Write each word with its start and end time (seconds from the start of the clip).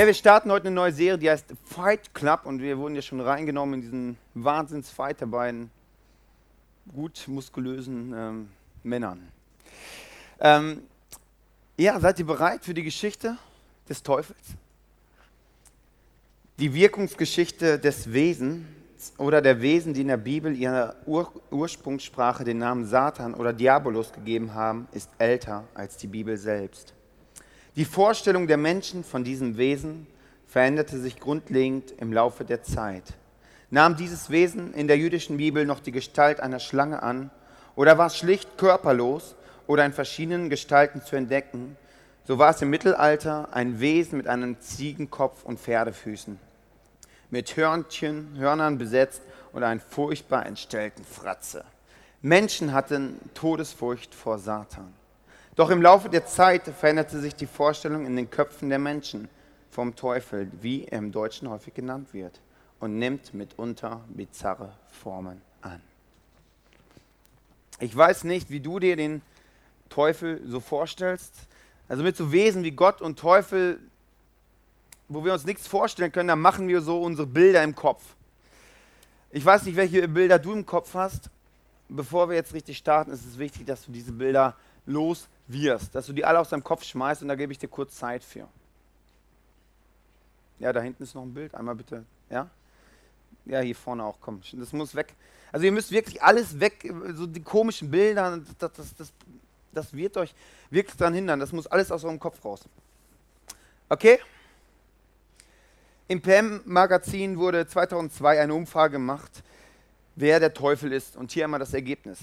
Ja, 0.00 0.06
wir 0.06 0.14
starten 0.14 0.50
heute 0.50 0.68
eine 0.68 0.76
neue 0.76 0.92
Serie, 0.92 1.18
die 1.18 1.28
heißt 1.28 1.52
Fight 1.62 2.14
Club 2.14 2.46
und 2.46 2.62
wir 2.62 2.78
wurden 2.78 2.94
ja 2.94 3.02
schon 3.02 3.20
reingenommen 3.20 3.74
in 3.74 3.80
diesen 3.82 4.16
Wahnsinnsfight 4.32 5.20
der 5.20 5.26
beiden 5.26 5.70
gut 6.94 7.24
muskulösen 7.26 8.14
ähm, 8.16 8.48
Männern. 8.82 9.28
Ähm, 10.40 10.84
ja, 11.76 12.00
seid 12.00 12.18
ihr 12.18 12.24
bereit 12.24 12.64
für 12.64 12.72
die 12.72 12.82
Geschichte 12.82 13.36
des 13.90 14.02
Teufels? 14.02 14.40
Die 16.58 16.72
Wirkungsgeschichte 16.72 17.78
des 17.78 18.10
Wesens 18.10 18.64
oder 19.18 19.42
der 19.42 19.60
Wesen, 19.60 19.92
die 19.92 20.00
in 20.00 20.08
der 20.08 20.16
Bibel 20.16 20.56
ihrer 20.56 20.96
Ur 21.04 21.30
Ursprungssprache 21.50 22.42
den 22.42 22.56
Namen 22.56 22.86
Satan 22.86 23.34
oder 23.34 23.52
Diabolos 23.52 24.14
gegeben 24.14 24.54
haben, 24.54 24.88
ist 24.92 25.10
älter 25.18 25.64
als 25.74 25.98
die 25.98 26.06
Bibel 26.06 26.38
selbst. 26.38 26.94
Die 27.76 27.84
Vorstellung 27.84 28.46
der 28.46 28.56
Menschen 28.56 29.04
von 29.04 29.24
diesem 29.24 29.56
Wesen 29.56 30.06
veränderte 30.46 30.98
sich 30.98 31.20
grundlegend 31.20 31.92
im 31.98 32.12
Laufe 32.12 32.44
der 32.44 32.62
Zeit. 32.62 33.04
Nahm 33.70 33.96
dieses 33.96 34.30
Wesen 34.30 34.74
in 34.74 34.88
der 34.88 34.98
jüdischen 34.98 35.36
Bibel 35.36 35.64
noch 35.64 35.80
die 35.80 35.92
Gestalt 35.92 36.40
einer 36.40 36.58
Schlange 36.58 37.02
an 37.02 37.30
oder 37.76 37.98
war 37.98 38.06
es 38.06 38.16
schlicht 38.16 38.58
körperlos 38.58 39.36
oder 39.66 39.84
in 39.84 39.92
verschiedenen 39.92 40.50
Gestalten 40.50 41.02
zu 41.02 41.14
entdecken, 41.14 41.76
so 42.26 42.38
war 42.38 42.50
es 42.50 42.62
im 42.62 42.70
Mittelalter 42.70 43.48
ein 43.52 43.80
Wesen 43.80 44.18
mit 44.18 44.26
einem 44.26 44.60
Ziegenkopf 44.60 45.44
und 45.44 45.60
Pferdefüßen 45.60 46.38
mit 47.30 47.56
Hörnchen, 47.56 48.36
Hörnern 48.36 48.78
besetzt 48.78 49.22
und 49.52 49.62
einen 49.62 49.80
furchtbar 49.80 50.46
entstellten 50.46 51.04
Fratze. 51.04 51.64
Menschen 52.22 52.72
hatten 52.72 53.18
Todesfurcht 53.34 54.14
vor 54.14 54.38
Satan. 54.38 54.92
Doch 55.60 55.68
im 55.68 55.82
Laufe 55.82 56.08
der 56.08 56.24
Zeit 56.24 56.62
veränderte 56.62 57.20
sich 57.20 57.34
die 57.34 57.44
Vorstellung 57.44 58.06
in 58.06 58.16
den 58.16 58.30
Köpfen 58.30 58.70
der 58.70 58.78
Menschen 58.78 59.28
vom 59.70 59.94
Teufel, 59.94 60.50
wie 60.62 60.86
er 60.86 61.00
im 61.00 61.12
Deutschen 61.12 61.50
häufig 61.50 61.74
genannt 61.74 62.14
wird, 62.14 62.40
und 62.78 62.98
nimmt 62.98 63.34
mitunter 63.34 64.00
bizarre 64.08 64.72
Formen 65.02 65.42
an. 65.60 65.82
Ich 67.78 67.94
weiß 67.94 68.24
nicht, 68.24 68.48
wie 68.48 68.60
du 68.60 68.78
dir 68.78 68.96
den 68.96 69.20
Teufel 69.90 70.40
so 70.46 70.60
vorstellst. 70.60 71.34
Also 71.88 72.04
mit 72.04 72.16
so 72.16 72.32
Wesen 72.32 72.64
wie 72.64 72.70
Gott 72.70 73.02
und 73.02 73.18
Teufel 73.18 73.80
wo 75.08 75.26
wir 75.26 75.34
uns 75.34 75.44
nichts 75.44 75.66
vorstellen 75.66 76.10
können, 76.10 76.28
dann 76.28 76.40
machen 76.40 76.68
wir 76.68 76.80
so 76.80 77.02
unsere 77.02 77.26
Bilder 77.26 77.62
im 77.62 77.74
Kopf. 77.74 78.02
Ich 79.30 79.44
weiß 79.44 79.64
nicht, 79.64 79.76
welche 79.76 80.08
Bilder 80.08 80.38
du 80.38 80.54
im 80.54 80.64
Kopf 80.64 80.94
hast. 80.94 81.28
Bevor 81.90 82.30
wir 82.30 82.36
jetzt 82.36 82.54
richtig 82.54 82.78
starten, 82.78 83.10
ist 83.10 83.26
es 83.26 83.38
wichtig, 83.38 83.66
dass 83.66 83.84
du 83.84 83.92
diese 83.92 84.12
Bilder 84.12 84.56
loswirst, 85.50 85.94
dass 85.94 86.06
du 86.06 86.12
die 86.12 86.24
alle 86.24 86.38
aus 86.38 86.48
deinem 86.48 86.64
Kopf 86.64 86.84
schmeißt 86.84 87.22
und 87.22 87.28
da 87.28 87.34
gebe 87.34 87.52
ich 87.52 87.58
dir 87.58 87.68
kurz 87.68 87.96
Zeit 87.96 88.24
für. 88.24 88.48
Ja, 90.58 90.72
da 90.72 90.80
hinten 90.80 91.02
ist 91.02 91.14
noch 91.14 91.22
ein 91.22 91.32
Bild. 91.32 91.54
Einmal 91.54 91.74
bitte. 91.74 92.04
Ja? 92.28 92.48
Ja, 93.46 93.60
hier 93.60 93.74
vorne 93.74 94.04
auch. 94.04 94.18
Komm, 94.20 94.40
das 94.52 94.72
muss 94.72 94.94
weg. 94.94 95.14
Also 95.52 95.64
ihr 95.64 95.72
müsst 95.72 95.90
wirklich 95.90 96.22
alles 96.22 96.60
weg, 96.60 96.92
so 97.14 97.26
die 97.26 97.42
komischen 97.42 97.90
Bilder, 97.90 98.38
das, 98.58 98.72
das, 98.72 98.94
das, 98.94 99.12
das 99.72 99.92
wird 99.92 100.16
euch 100.16 100.34
wirklich 100.68 100.96
daran 100.96 101.14
hindern. 101.14 101.40
Das 101.40 101.52
muss 101.52 101.66
alles 101.66 101.90
aus 101.90 102.04
eurem 102.04 102.20
Kopf 102.20 102.44
raus. 102.44 102.60
Okay? 103.88 104.20
Im 106.06 106.20
PM-Magazin 106.20 107.38
wurde 107.38 107.66
2002 107.66 108.40
eine 108.40 108.54
Umfrage 108.54 108.92
gemacht, 108.92 109.42
wer 110.14 110.38
der 110.38 110.52
Teufel 110.52 110.92
ist. 110.92 111.16
Und 111.16 111.32
hier 111.32 111.44
einmal 111.44 111.60
das 111.60 111.72
Ergebnis. 111.72 112.18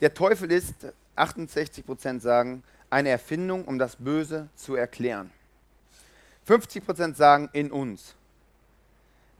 Der 0.00 0.14
Teufel 0.14 0.50
ist, 0.52 0.74
68% 1.16 2.20
sagen, 2.20 2.62
eine 2.90 3.10
Erfindung, 3.10 3.64
um 3.64 3.78
das 3.78 3.96
Böse 3.96 4.48
zu 4.54 4.74
erklären. 4.74 5.30
50% 6.46 7.14
sagen 7.14 7.48
in 7.52 7.70
uns. 7.70 8.14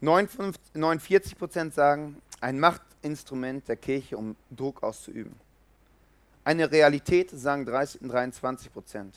49% 0.03 1.73
sagen 1.73 2.21
ein 2.41 2.59
Machtinstrument 2.59 3.69
der 3.69 3.77
Kirche, 3.77 4.17
um 4.17 4.37
Druck 4.51 4.83
auszuüben. 4.83 5.35
Eine 6.45 6.71
Realität, 6.73 7.31
sagen 7.31 7.65
30, 7.67 8.01
23% 8.03 9.13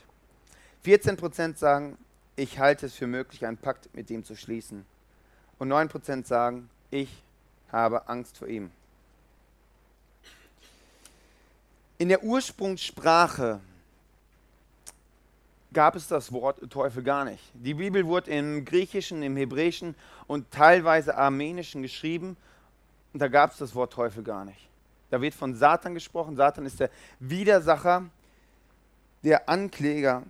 14% 0.85 1.57
sagen 1.57 1.97
ich 2.35 2.59
halte 2.59 2.87
es 2.87 2.95
für 2.95 3.07
möglich, 3.07 3.45
einen 3.45 3.57
Pakt 3.57 3.93
mit 3.93 4.09
ihm 4.09 4.23
zu 4.23 4.35
schließen. 4.35 4.85
Und 5.57 5.69
9% 5.69 6.25
sagen, 6.25 6.69
ich 6.91 7.23
habe 7.71 8.09
Angst 8.09 8.37
vor 8.37 8.47
ihm. 8.47 8.71
In 11.97 12.09
der 12.09 12.23
Ursprungssprache 12.23 13.61
gab 15.71 15.95
es 15.95 16.07
das 16.07 16.31
Wort 16.31 16.69
Teufel 16.69 17.03
gar 17.03 17.25
nicht. 17.25 17.43
Die 17.53 17.73
Bibel 17.73 18.05
wurde 18.05 18.31
im 18.31 18.65
Griechischen, 18.65 19.23
im 19.23 19.37
Hebräischen 19.37 19.95
und 20.27 20.51
teilweise 20.51 21.15
Armenischen 21.15 21.81
geschrieben 21.81 22.37
und 23.13 23.19
da 23.19 23.29
gab 23.29 23.51
es 23.51 23.57
das 23.57 23.73
Wort 23.75 23.93
Teufel 23.93 24.23
gar 24.23 24.43
nicht. 24.43 24.59
Da 25.09 25.21
wird 25.21 25.33
von 25.33 25.55
Satan 25.55 25.93
gesprochen. 25.93 26.35
Satan 26.35 26.65
ist 26.65 26.81
der 26.81 26.89
Widersacher, 27.19 28.05
der 29.23 29.47
Ankläger 29.47 30.23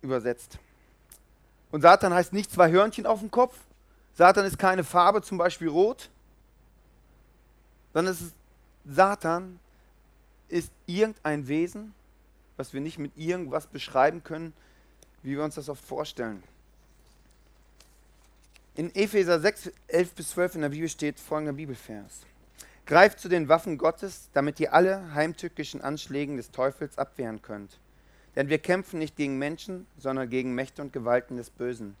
übersetzt. 0.00 0.58
Und 1.70 1.82
Satan 1.82 2.12
heißt 2.12 2.32
nicht 2.32 2.50
zwei 2.50 2.70
Hörnchen 2.70 3.06
auf 3.06 3.20
dem 3.20 3.30
Kopf. 3.30 3.56
Satan 4.14 4.44
ist 4.44 4.58
keine 4.58 4.82
Farbe, 4.82 5.22
zum 5.22 5.38
Beispiel 5.38 5.68
rot. 5.68 6.10
Sondern 7.92 8.12
es 8.12 8.20
ist, 8.20 8.34
Satan 8.84 9.60
ist 10.52 10.70
irgendein 10.86 11.48
Wesen, 11.48 11.94
was 12.56 12.74
wir 12.74 12.80
nicht 12.80 12.98
mit 12.98 13.16
irgendwas 13.16 13.66
beschreiben 13.66 14.22
können, 14.22 14.52
wie 15.22 15.32
wir 15.32 15.44
uns 15.44 15.54
das 15.54 15.68
oft 15.68 15.84
vorstellen. 15.84 16.42
In 18.74 18.94
Epheser 18.94 19.40
6, 19.40 19.72
11 19.88 20.12
bis 20.12 20.30
12 20.30 20.54
in 20.56 20.60
der 20.62 20.68
Bibel 20.68 20.88
steht 20.88 21.18
folgender 21.18 21.52
Bibelvers. 21.54 22.20
Greift 22.84 23.20
zu 23.20 23.28
den 23.28 23.48
Waffen 23.48 23.78
Gottes, 23.78 24.28
damit 24.32 24.58
ihr 24.60 24.74
alle 24.74 25.14
heimtückischen 25.14 25.80
Anschlägen 25.80 26.36
des 26.36 26.50
Teufels 26.50 26.98
abwehren 26.98 27.42
könnt. 27.42 27.78
Denn 28.34 28.48
wir 28.48 28.58
kämpfen 28.58 28.98
nicht 28.98 29.16
gegen 29.16 29.38
Menschen, 29.38 29.86
sondern 29.98 30.28
gegen 30.28 30.54
Mächte 30.54 30.82
und 30.82 30.92
Gewalten 30.92 31.36
des 31.36 31.50
Bösen, 31.50 31.96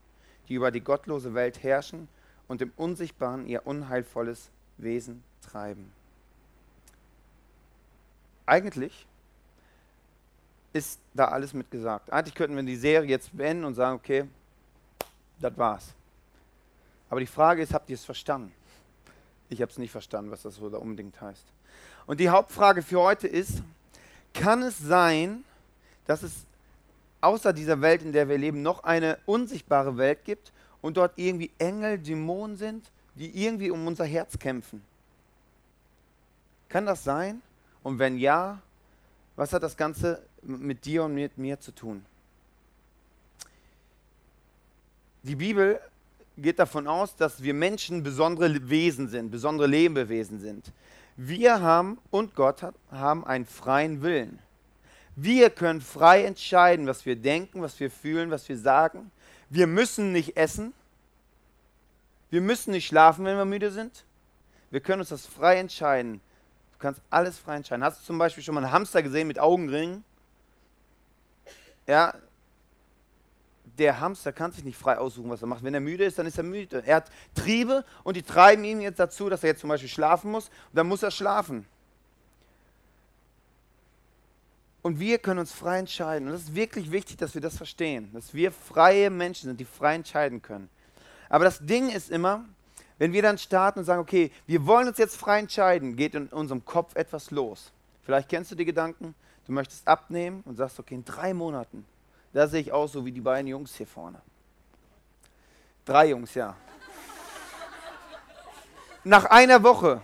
die 0.48 0.54
über 0.54 0.70
die 0.70 0.80
gottlose 0.80 1.34
Welt 1.34 1.62
herrschen 1.62 2.08
und 2.48 2.62
im 2.62 2.72
Unsichtbaren 2.76 3.46
ihr 3.46 3.66
unheilvolles 3.66 4.50
Wesen 4.78 5.22
treiben. 5.42 5.92
Eigentlich 8.46 9.06
ist 10.72 11.00
da 11.14 11.26
alles 11.26 11.52
mit 11.52 11.70
gesagt. 11.70 12.10
Eigentlich 12.10 12.34
könnten 12.34 12.56
wir 12.56 12.62
die 12.62 12.76
Serie 12.76 13.08
jetzt 13.08 13.36
beenden 13.36 13.64
und 13.64 13.74
sagen, 13.74 13.96
okay, 13.96 14.24
das 15.38 15.56
war's. 15.56 15.94
Aber 17.10 17.20
die 17.20 17.26
Frage 17.26 17.62
ist, 17.62 17.74
habt 17.74 17.90
ihr 17.90 17.94
es 17.94 18.04
verstanden? 18.04 18.52
Ich 19.48 19.60
habe 19.60 19.70
es 19.70 19.76
nicht 19.76 19.90
verstanden, 19.90 20.30
was 20.30 20.42
das 20.42 20.56
so 20.56 20.70
da 20.70 20.78
unbedingt 20.78 21.20
heißt. 21.20 21.44
Und 22.06 22.20
die 22.20 22.30
Hauptfrage 22.30 22.82
für 22.82 23.00
heute 23.00 23.28
ist, 23.28 23.62
kann 24.32 24.62
es 24.62 24.78
sein, 24.78 25.44
dass 26.06 26.22
es 26.22 26.46
außer 27.20 27.52
dieser 27.52 27.80
Welt, 27.80 28.02
in 28.02 28.12
der 28.12 28.28
wir 28.28 28.38
leben, 28.38 28.62
noch 28.62 28.82
eine 28.82 29.18
unsichtbare 29.26 29.96
Welt 29.98 30.24
gibt 30.24 30.52
und 30.80 30.96
dort 30.96 31.12
irgendwie 31.16 31.50
Engel, 31.58 31.98
Dämonen 31.98 32.56
sind, 32.56 32.90
die 33.14 33.44
irgendwie 33.44 33.70
um 33.70 33.86
unser 33.86 34.04
Herz 34.04 34.38
kämpfen. 34.38 34.82
Kann 36.68 36.86
das 36.86 37.04
sein? 37.04 37.42
Und 37.82 37.98
wenn 37.98 38.18
ja, 38.18 38.60
was 39.36 39.52
hat 39.52 39.62
das 39.62 39.76
Ganze 39.76 40.22
mit 40.42 40.84
dir 40.84 41.04
und 41.04 41.14
mit 41.14 41.38
mir 41.38 41.58
zu 41.58 41.72
tun? 41.72 42.04
Die 45.22 45.36
Bibel 45.36 45.80
geht 46.36 46.58
davon 46.58 46.86
aus, 46.86 47.14
dass 47.16 47.42
wir 47.42 47.54
Menschen 47.54 48.02
besondere 48.02 48.68
Wesen 48.68 49.08
sind, 49.08 49.30
besondere 49.30 49.68
Lebewesen 49.68 50.40
sind. 50.40 50.72
Wir 51.16 51.60
haben 51.60 51.98
und 52.10 52.34
Gott 52.34 52.62
hat, 52.62 52.74
haben 52.90 53.24
einen 53.24 53.46
freien 53.46 54.02
Willen. 54.02 54.38
Wir 55.14 55.50
können 55.50 55.80
frei 55.80 56.24
entscheiden, 56.24 56.86
was 56.86 57.04
wir 57.04 57.16
denken, 57.16 57.60
was 57.60 57.78
wir 57.78 57.90
fühlen, 57.90 58.30
was 58.30 58.48
wir 58.48 58.56
sagen. 58.56 59.10
Wir 59.50 59.66
müssen 59.66 60.12
nicht 60.12 60.36
essen. 60.36 60.72
Wir 62.30 62.40
müssen 62.40 62.70
nicht 62.70 62.86
schlafen, 62.86 63.26
wenn 63.26 63.36
wir 63.36 63.44
müde 63.44 63.70
sind. 63.70 64.04
Wir 64.70 64.80
können 64.80 65.00
uns 65.00 65.10
das 65.10 65.26
frei 65.26 65.58
entscheiden. 65.58 66.22
Du 66.82 66.88
kannst 66.88 67.02
alles 67.10 67.38
frei 67.38 67.54
entscheiden. 67.54 67.84
Hast 67.84 68.00
du 68.00 68.04
zum 68.06 68.18
Beispiel 68.18 68.42
schon 68.42 68.56
mal 68.56 68.64
einen 68.64 68.72
Hamster 68.72 69.04
gesehen 69.04 69.28
mit 69.28 69.38
Augenringen? 69.38 70.02
Ja, 71.86 72.12
der 73.78 74.00
Hamster 74.00 74.32
kann 74.32 74.50
sich 74.50 74.64
nicht 74.64 74.76
frei 74.76 74.98
aussuchen, 74.98 75.30
was 75.30 75.42
er 75.42 75.46
macht. 75.46 75.62
Wenn 75.62 75.74
er 75.74 75.80
müde 75.80 76.04
ist, 76.04 76.18
dann 76.18 76.26
ist 76.26 76.38
er 76.38 76.42
müde. 76.42 76.82
Er 76.84 76.96
hat 76.96 77.10
Triebe 77.36 77.84
und 78.02 78.16
die 78.16 78.24
treiben 78.24 78.64
ihn 78.64 78.80
jetzt 78.80 78.98
dazu, 78.98 79.28
dass 79.28 79.44
er 79.44 79.50
jetzt 79.50 79.60
zum 79.60 79.68
Beispiel 79.68 79.88
schlafen 79.88 80.32
muss. 80.32 80.48
Und 80.48 80.74
dann 80.74 80.88
muss 80.88 81.04
er 81.04 81.12
schlafen. 81.12 81.66
Und 84.82 84.98
wir 84.98 85.18
können 85.18 85.38
uns 85.38 85.52
frei 85.52 85.78
entscheiden. 85.78 86.26
Und 86.26 86.34
es 86.34 86.42
ist 86.42 86.54
wirklich 86.56 86.90
wichtig, 86.90 87.16
dass 87.16 87.32
wir 87.34 87.40
das 87.40 87.56
verstehen, 87.56 88.10
dass 88.12 88.34
wir 88.34 88.50
freie 88.50 89.08
Menschen 89.08 89.50
sind, 89.50 89.60
die 89.60 89.64
frei 89.64 89.94
entscheiden 89.94 90.42
können. 90.42 90.68
Aber 91.28 91.44
das 91.44 91.60
Ding 91.60 91.90
ist 91.90 92.10
immer, 92.10 92.44
wenn 93.02 93.12
wir 93.12 93.22
dann 93.22 93.36
starten 93.36 93.80
und 93.80 93.84
sagen, 93.84 94.00
okay, 94.00 94.30
wir 94.46 94.64
wollen 94.64 94.86
uns 94.86 94.96
jetzt 94.96 95.16
frei 95.16 95.40
entscheiden, 95.40 95.96
geht 95.96 96.14
in 96.14 96.28
unserem 96.28 96.64
Kopf 96.64 96.94
etwas 96.94 97.32
los. 97.32 97.72
Vielleicht 98.04 98.28
kennst 98.28 98.52
du 98.52 98.54
die 98.54 98.64
Gedanken, 98.64 99.16
du 99.44 99.50
möchtest 99.50 99.88
abnehmen 99.88 100.44
und 100.44 100.54
sagst, 100.54 100.78
okay, 100.78 100.94
in 100.94 101.04
drei 101.04 101.34
Monaten, 101.34 101.84
da 102.32 102.46
sehe 102.46 102.60
ich 102.60 102.70
aus 102.70 102.92
so 102.92 103.04
wie 103.04 103.10
die 103.10 103.20
beiden 103.20 103.48
Jungs 103.48 103.74
hier 103.74 103.88
vorne. 103.88 104.22
Drei 105.84 106.10
Jungs, 106.10 106.32
ja. 106.34 106.54
Nach 109.02 109.24
einer 109.24 109.60
Woche, 109.64 110.00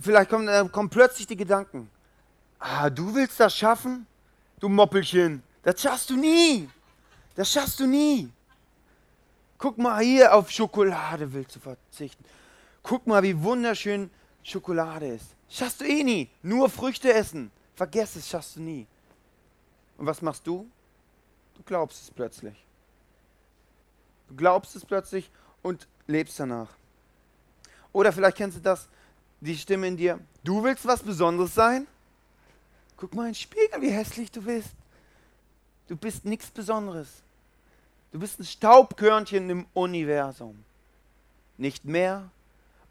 vielleicht 0.00 0.30
kommen, 0.30 0.48
äh, 0.48 0.66
kommen 0.72 0.88
plötzlich 0.88 1.26
die 1.26 1.36
Gedanken, 1.36 1.90
ah, 2.58 2.88
du 2.88 3.14
willst 3.14 3.38
das 3.38 3.54
schaffen? 3.54 4.06
Du 4.58 4.70
Moppelchen, 4.70 5.42
das 5.62 5.82
schaffst 5.82 6.08
du 6.08 6.16
nie. 6.16 6.66
Das 7.34 7.52
schaffst 7.52 7.78
du 7.78 7.86
nie. 7.86 8.32
Guck 9.58 9.78
mal 9.78 10.02
hier, 10.02 10.34
auf 10.34 10.50
Schokolade 10.50 11.32
willst 11.32 11.56
du 11.56 11.60
verzichten. 11.60 12.24
Guck 12.82 13.06
mal, 13.06 13.22
wie 13.22 13.40
wunderschön 13.42 14.10
Schokolade 14.42 15.08
ist. 15.08 15.34
Schaffst 15.48 15.80
du 15.80 15.84
eh 15.84 16.02
nie. 16.02 16.30
Nur 16.42 16.68
Früchte 16.68 17.12
essen. 17.12 17.50
Vergiss 17.74 18.16
es, 18.16 18.28
schaffst 18.28 18.56
du 18.56 18.60
nie. 18.60 18.86
Und 19.98 20.06
was 20.06 20.22
machst 20.22 20.46
du? 20.46 20.68
Du 21.54 21.62
glaubst 21.64 22.02
es 22.02 22.10
plötzlich. 22.10 22.64
Du 24.28 24.36
glaubst 24.36 24.76
es 24.76 24.84
plötzlich 24.84 25.30
und 25.62 25.88
lebst 26.06 26.38
danach. 26.38 26.70
Oder 27.92 28.12
vielleicht 28.12 28.36
kennst 28.36 28.58
du 28.58 28.60
das, 28.62 28.88
die 29.40 29.56
Stimme 29.56 29.88
in 29.88 29.96
dir. 29.96 30.20
Du 30.44 30.62
willst 30.62 30.86
was 30.86 31.02
Besonderes 31.02 31.54
sein? 31.54 31.86
Guck 32.96 33.14
mal 33.14 33.22
in 33.22 33.28
den 33.30 33.34
Spiegel, 33.34 33.80
wie 33.80 33.90
hässlich 33.90 34.30
du 34.30 34.42
bist. 34.42 34.74
Du 35.88 35.96
bist 35.96 36.24
nichts 36.24 36.50
Besonderes. 36.50 37.22
Du 38.16 38.20
bist 38.20 38.40
ein 38.40 38.46
Staubkörnchen 38.46 39.50
im 39.50 39.66
Universum. 39.74 40.64
Nicht 41.58 41.84
mehr 41.84 42.30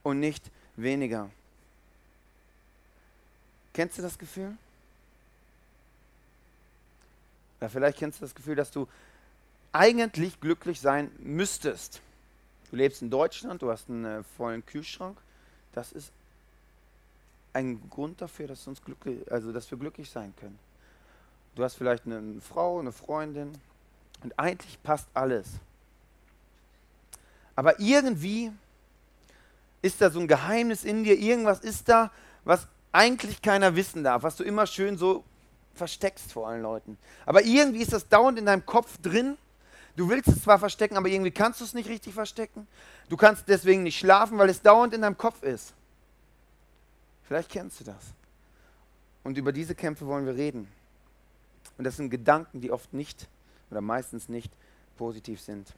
und 0.04 0.20
nicht 0.20 0.52
weniger. 0.76 1.32
Kennst 3.74 3.98
du 3.98 4.04
das 4.04 4.20
Gefühl? 4.20 4.56
Oder 7.60 7.72
vielleicht 7.72 7.98
kennst 7.98 8.22
du 8.22 8.26
das 8.26 8.36
Gefühl, 8.36 8.54
dass 8.54 8.70
du 8.70 8.88
eigentlich 9.74 10.40
glücklich 10.42 10.80
sein 10.80 11.10
müsstest. 11.18 12.02
Du 12.70 12.76
lebst 12.76 13.02
in 13.02 13.10
Deutschland, 13.10 13.64
du 13.64 13.72
hast 13.72 13.90
einen 13.90 14.06
äh, 14.06 14.24
vollen 14.38 14.64
Kühlschrank. 14.64 15.18
Das 15.74 15.92
ist 15.92 16.12
ein 17.52 17.90
Grund 17.90 18.22
dafür, 18.22 18.46
dass, 18.46 18.68
uns 18.68 18.80
glücklich, 18.80 19.32
also 19.32 19.52
dass 19.52 19.72
wir 19.72 19.80
glücklich 19.80 20.08
sein 20.08 20.36
können. 20.40 20.60
Du 21.56 21.64
hast 21.64 21.74
vielleicht 21.74 22.06
eine 22.06 22.42
Frau, 22.42 22.80
eine 22.80 22.92
Freundin 22.92 23.54
und 24.26 24.40
eigentlich 24.40 24.82
passt 24.82 25.08
alles. 25.14 25.46
Aber 27.56 27.80
irgendwie 27.80 28.52
ist 29.84 30.02
da 30.02 30.10
so 30.10 30.20
ein 30.20 30.28
Geheimnis 30.28 30.84
in 30.84 31.04
dir, 31.04 31.16
irgendwas 31.16 31.60
ist 31.60 31.88
da, 31.90 32.12
was 32.44 32.68
eigentlich 32.92 33.44
keiner 33.44 33.76
wissen 33.76 34.04
darf, 34.04 34.24
was 34.24 34.36
du 34.36 34.44
immer 34.44 34.66
schön 34.66 34.98
so 34.98 35.24
versteckst 35.76 36.34
vor 36.34 36.48
allen 36.48 36.64
Leuten. 36.64 36.98
Aber 37.28 37.44
irgendwie 37.44 37.84
ist 37.84 37.94
das 37.94 38.10
dauernd 38.10 38.40
in 38.40 38.48
deinem 38.48 38.66
Kopf 38.66 38.98
drin. 38.98 39.38
Du 39.96 40.10
willst 40.10 40.28
es 40.28 40.42
zwar 40.42 40.58
verstecken, 40.58 40.98
aber 40.98 41.08
irgendwie 41.08 41.30
kannst 41.30 41.60
du 41.62 41.64
es 41.64 41.76
nicht 41.76 41.88
richtig 41.88 42.16
verstecken. 42.16 42.68
Du 43.10 43.18
kannst 43.18 43.48
deswegen 43.48 43.84
nicht 43.84 44.00
schlafen, 44.00 44.40
weil 44.40 44.50
es 44.50 44.60
dauernd 44.60 44.96
in 44.96 45.04
deinem 45.04 45.18
Kopf 45.18 45.44
ist. 45.44 45.74
Vielleicht 47.26 47.52
kennst 47.52 47.80
du 47.80 47.84
das. 47.84 48.06
Und 49.24 49.38
über 49.38 49.52
diese 49.52 49.76
Kämpfe 49.76 50.08
wollen 50.08 50.26
wir 50.26 50.36
reden. 50.36 50.68
Und 51.78 51.84
das 51.84 51.98
sind 51.98 52.10
Gedanken, 52.10 52.60
die 52.60 52.72
oft 52.72 52.92
nicht 52.92 53.28
oder 53.76 53.82
meistens 53.82 54.30
nicht 54.30 54.52
positiv 54.98 55.42
sind. 55.42 55.74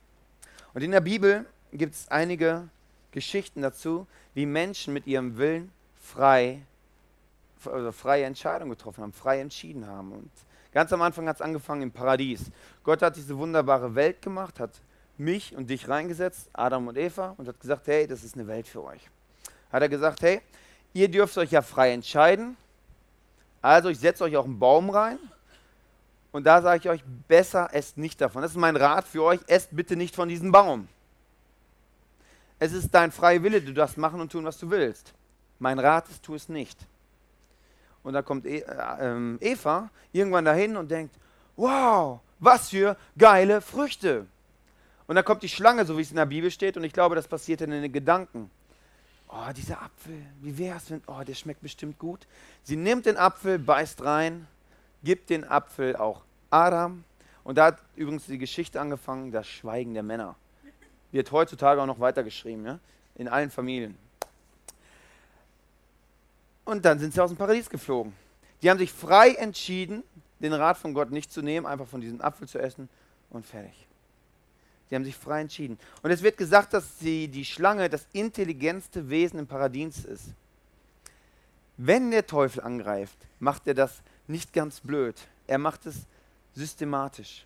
Und 0.75 0.83
in 0.83 0.91
der 0.91 1.01
Bibel 1.01 1.47
gibt 1.73 1.95
es 1.95 2.07
einige 2.09 2.69
Geschichten 3.11 3.63
dazu, 3.63 4.05
wie 4.35 4.45
Menschen 4.45 4.93
mit 4.93 5.07
ihrem 5.07 5.37
Willen 5.37 5.71
frei 5.99 6.61
also 7.65 7.91
freie 7.91 8.25
Entscheidungen 8.25 8.69
getroffen 8.69 9.01
haben, 9.01 9.13
frei 9.13 9.39
entschieden 9.39 9.87
haben. 9.87 10.11
Und 10.11 10.29
ganz 10.71 10.93
am 10.93 11.01
Anfang 11.01 11.27
hat 11.27 11.37
es 11.37 11.41
angefangen 11.41 11.81
im 11.81 11.91
Paradies. 11.91 12.51
Gott 12.83 13.01
hat 13.01 13.15
diese 13.15 13.35
wunderbare 13.35 13.95
Welt 13.95 14.21
gemacht, 14.21 14.59
hat 14.59 14.79
mich 15.17 15.55
und 15.55 15.67
dich 15.67 15.89
reingesetzt, 15.89 16.51
Adam 16.53 16.87
und 16.87 16.97
Eva, 16.97 17.33
und 17.37 17.47
hat 17.47 17.59
gesagt, 17.59 17.87
hey, 17.87 18.05
das 18.05 18.23
ist 18.23 18.35
eine 18.35 18.45
Welt 18.45 18.67
für 18.67 18.83
euch. 18.83 19.09
Hat 19.71 19.81
er 19.81 19.89
gesagt, 19.89 20.21
hey, 20.21 20.41
ihr 20.93 21.09
dürft 21.09 21.35
euch 21.39 21.51
ja 21.51 21.63
frei 21.63 21.93
entscheiden, 21.93 22.55
also 23.59 23.89
ich 23.89 23.97
setze 23.97 24.23
euch 24.23 24.37
auch 24.37 24.45
einen 24.45 24.59
Baum 24.59 24.91
rein 24.91 25.17
und 26.31 26.45
da 26.45 26.61
sage 26.61 26.79
ich 26.79 26.89
euch, 26.89 27.03
besser 27.27 27.69
esst 27.73 27.97
nicht 27.97 28.19
davon. 28.21 28.41
Das 28.41 28.51
ist 28.51 28.57
mein 28.57 28.75
Rat 28.75 29.07
für 29.07 29.23
euch, 29.23 29.39
esst 29.47 29.69
bitte 29.75 29.95
nicht 29.95 30.15
von 30.15 30.29
diesem 30.29 30.51
Baum. 30.51 30.87
Es 32.59 32.73
ist 32.73 32.91
dein 32.91 33.11
freier 33.11 33.43
Wille, 33.43 33.61
du 33.61 33.73
darfst 33.73 33.97
machen 33.97 34.19
und 34.19 34.31
tun, 34.31 34.43
was 34.45 34.57
du 34.57 34.69
willst. 34.69 35.13
Mein 35.59 35.79
Rat 35.79 36.09
ist, 36.09 36.23
tu 36.23 36.35
es 36.35 36.49
nicht. 36.49 36.77
Und 38.03 38.13
da 38.13 38.21
kommt 38.21 38.45
e 38.45 38.59
äh, 38.59 39.37
Eva 39.41 39.89
irgendwann 40.11 40.45
dahin 40.45 40.77
und 40.77 40.89
denkt, 40.89 41.15
wow, 41.55 42.19
was 42.39 42.69
für 42.69 42.97
geile 43.17 43.61
Früchte. 43.61 44.25
Und 45.07 45.15
dann 45.15 45.25
kommt 45.25 45.43
die 45.43 45.49
Schlange, 45.49 45.85
so 45.85 45.97
wie 45.97 46.01
es 46.01 46.09
in 46.09 46.17
der 46.17 46.25
Bibel 46.25 46.51
steht, 46.51 46.77
und 46.77 46.83
ich 46.83 46.93
glaube, 46.93 47.15
das 47.15 47.27
passiert 47.27 47.61
in 47.61 47.71
den 47.71 47.91
Gedanken. 47.91 48.51
Oh, 49.29 49.51
dieser 49.55 49.81
Apfel, 49.81 50.25
wie 50.41 50.57
wäre 50.57 50.77
es, 50.77 50.89
wenn, 50.89 51.01
oh, 51.07 51.21
der 51.21 51.33
schmeckt 51.33 51.61
bestimmt 51.61 51.99
gut. 51.99 52.27
Sie 52.63 52.75
nimmt 52.75 53.05
den 53.05 53.17
Apfel, 53.17 53.59
beißt 53.59 54.03
rein, 54.03 54.47
gibt 55.03 55.29
den 55.29 55.43
Apfel 55.43 55.95
auch 55.95 56.23
Adam. 56.49 57.03
Und 57.43 57.57
da 57.57 57.65
hat 57.67 57.81
übrigens 57.95 58.25
die 58.25 58.37
Geschichte 58.37 58.79
angefangen, 58.79 59.31
das 59.31 59.47
Schweigen 59.47 59.93
der 59.93 60.03
Männer. 60.03 60.35
Wird 61.11 61.31
heutzutage 61.31 61.81
auch 61.81 61.85
noch 61.85 61.99
weitergeschrieben, 61.99 62.65
ja? 62.65 62.79
in 63.15 63.27
allen 63.27 63.49
Familien. 63.49 63.97
Und 66.65 66.83
dann 66.83 66.99
sind 66.99 67.13
sie 67.13 67.21
aus 67.21 67.29
dem 67.29 67.37
Paradies 67.37 67.69
geflogen. 67.69 68.13
Die 68.61 68.69
haben 68.69 68.77
sich 68.77 68.91
frei 68.91 69.31
entschieden, 69.35 70.03
den 70.39 70.53
Rat 70.53 70.77
von 70.77 70.93
Gott 70.93 71.11
nicht 71.11 71.31
zu 71.31 71.41
nehmen, 71.41 71.65
einfach 71.65 71.87
von 71.87 72.01
diesem 72.01 72.21
Apfel 72.21 72.47
zu 72.47 72.59
essen 72.59 72.89
und 73.29 73.45
fertig. 73.45 73.87
Sie 74.89 74.95
haben 74.95 75.03
sich 75.03 75.15
frei 75.15 75.41
entschieden. 75.41 75.77
Und 76.01 76.11
es 76.11 76.21
wird 76.21 76.37
gesagt, 76.37 76.73
dass 76.73 76.99
sie, 76.99 77.27
die 77.27 77.45
Schlange 77.45 77.89
das 77.89 78.07
intelligentste 78.13 79.09
Wesen 79.09 79.39
im 79.39 79.47
Paradies 79.47 80.05
ist. 80.05 80.33
Wenn 81.77 82.09
der 82.11 82.25
Teufel 82.25 82.63
angreift, 82.63 83.17
macht 83.39 83.67
er 83.67 83.73
das 83.73 84.01
nicht 84.27 84.53
ganz 84.53 84.79
blöd. 84.81 85.15
Er 85.47 85.57
macht 85.57 85.85
es 85.85 86.05
systematisch. 86.53 87.45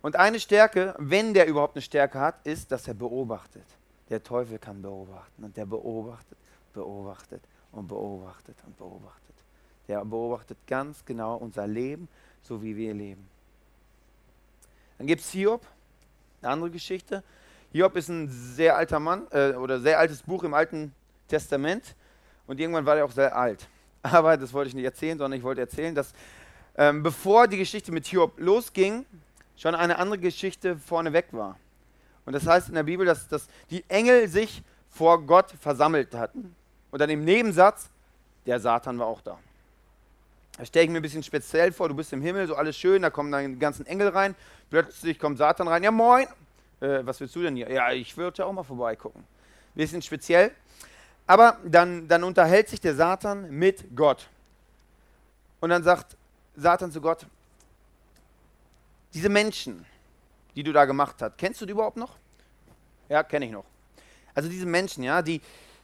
Und 0.00 0.16
eine 0.16 0.40
Stärke, 0.40 0.94
wenn 0.98 1.32
der 1.32 1.46
überhaupt 1.46 1.76
eine 1.76 1.82
Stärke 1.82 2.18
hat, 2.18 2.44
ist, 2.44 2.72
dass 2.72 2.88
er 2.88 2.94
beobachtet. 2.94 3.66
Der 4.10 4.22
Teufel 4.22 4.58
kann 4.58 4.82
beobachten 4.82 5.44
und 5.44 5.56
der 5.56 5.64
beobachtet, 5.64 6.36
beobachtet 6.72 7.42
und 7.70 7.88
beobachtet 7.88 8.56
und 8.66 8.76
beobachtet. 8.76 9.34
Der 9.88 10.04
beobachtet 10.04 10.58
ganz 10.66 11.04
genau 11.04 11.36
unser 11.36 11.66
Leben, 11.66 12.08
so 12.42 12.62
wie 12.62 12.76
wir 12.76 12.94
leben. 12.94 13.28
Dann 14.98 15.06
gibt 15.06 15.22
es 15.22 15.30
Hiob, 15.30 15.64
eine 16.40 16.52
andere 16.52 16.70
Geschichte. 16.70 17.22
Hiob 17.72 17.96
ist 17.96 18.08
ein 18.08 18.28
sehr 18.28 18.76
alter 18.76 19.00
Mann 19.00 19.26
äh, 19.30 19.52
oder 19.52 19.80
sehr 19.80 19.98
altes 19.98 20.22
Buch 20.22 20.44
im 20.44 20.54
Alten 20.54 20.94
Testament 21.28 21.94
und 22.46 22.60
irgendwann 22.60 22.84
war 22.84 22.96
er 22.96 23.04
auch 23.04 23.12
sehr 23.12 23.34
alt. 23.34 23.66
Aber 24.02 24.36
das 24.36 24.52
wollte 24.52 24.68
ich 24.68 24.74
nicht 24.74 24.84
erzählen, 24.84 25.18
sondern 25.18 25.38
ich 25.38 25.44
wollte 25.44 25.60
erzählen, 25.60 25.94
dass 25.94 26.12
ähm, 26.76 27.02
bevor 27.02 27.48
die 27.48 27.58
Geschichte 27.58 27.92
mit 27.92 28.06
Hiob 28.06 28.38
losging, 28.38 29.04
schon 29.56 29.74
eine 29.74 29.98
andere 29.98 30.18
Geschichte 30.18 30.76
vorneweg 30.76 31.26
war. 31.32 31.58
Und 32.24 32.32
das 32.32 32.46
heißt 32.46 32.68
in 32.68 32.74
der 32.74 32.82
Bibel, 32.82 33.04
dass, 33.04 33.28
dass 33.28 33.46
die 33.70 33.84
Engel 33.88 34.28
sich 34.28 34.62
vor 34.90 35.22
Gott 35.22 35.50
versammelt 35.60 36.14
hatten 36.14 36.54
und 36.90 37.00
dann 37.00 37.10
im 37.10 37.24
Nebensatz, 37.24 37.90
der 38.46 38.58
Satan 38.60 38.98
war 38.98 39.06
auch 39.06 39.20
da. 39.20 39.38
Da 40.58 40.64
stelle 40.64 40.84
ich 40.84 40.90
mir 40.90 40.98
ein 40.98 41.02
bisschen 41.02 41.22
speziell 41.22 41.72
vor, 41.72 41.88
du 41.88 41.94
bist 41.94 42.12
im 42.12 42.20
Himmel, 42.20 42.46
so 42.46 42.54
alles 42.54 42.76
schön, 42.76 43.02
da 43.02 43.10
kommen 43.10 43.32
dann 43.32 43.54
die 43.54 43.58
ganzen 43.58 43.86
Engel 43.86 44.08
rein, 44.08 44.34
plötzlich 44.70 45.18
kommt 45.18 45.38
Satan 45.38 45.68
rein, 45.68 45.82
ja 45.82 45.90
moin, 45.90 46.26
äh, 46.80 47.00
was 47.04 47.20
willst 47.20 47.34
du 47.36 47.42
denn 47.42 47.56
hier? 47.56 47.70
Ja, 47.70 47.90
ich 47.92 48.16
würde 48.16 48.38
ja 48.38 48.44
auch 48.44 48.52
mal 48.52 48.62
vorbeigucken. 48.62 49.24
Bisschen 49.74 50.02
speziell. 50.02 50.50
Aber 51.26 51.58
dann, 51.64 52.08
dann 52.08 52.24
unterhält 52.24 52.68
sich 52.68 52.80
der 52.80 52.94
Satan 52.94 53.50
mit 53.50 53.94
Gott. 53.94 54.28
Und 55.60 55.70
dann 55.70 55.82
sagt 55.82 56.16
Satan 56.56 56.90
zu 56.90 57.00
Gott, 57.00 57.26
diese 59.14 59.28
Menschen, 59.28 59.84
die 60.54 60.62
du 60.62 60.72
da 60.72 60.84
gemacht 60.84 61.16
hast, 61.20 61.38
kennst 61.38 61.60
du 61.60 61.66
die 61.66 61.72
überhaupt 61.72 61.96
noch? 61.96 62.16
Ja, 63.08 63.22
kenne 63.22 63.46
ich 63.46 63.52
noch. 63.52 63.64
Also 64.34 64.48
diese 64.48 64.66
Menschen, 64.66 65.04
ja, 65.04 65.22
die, 65.22 65.40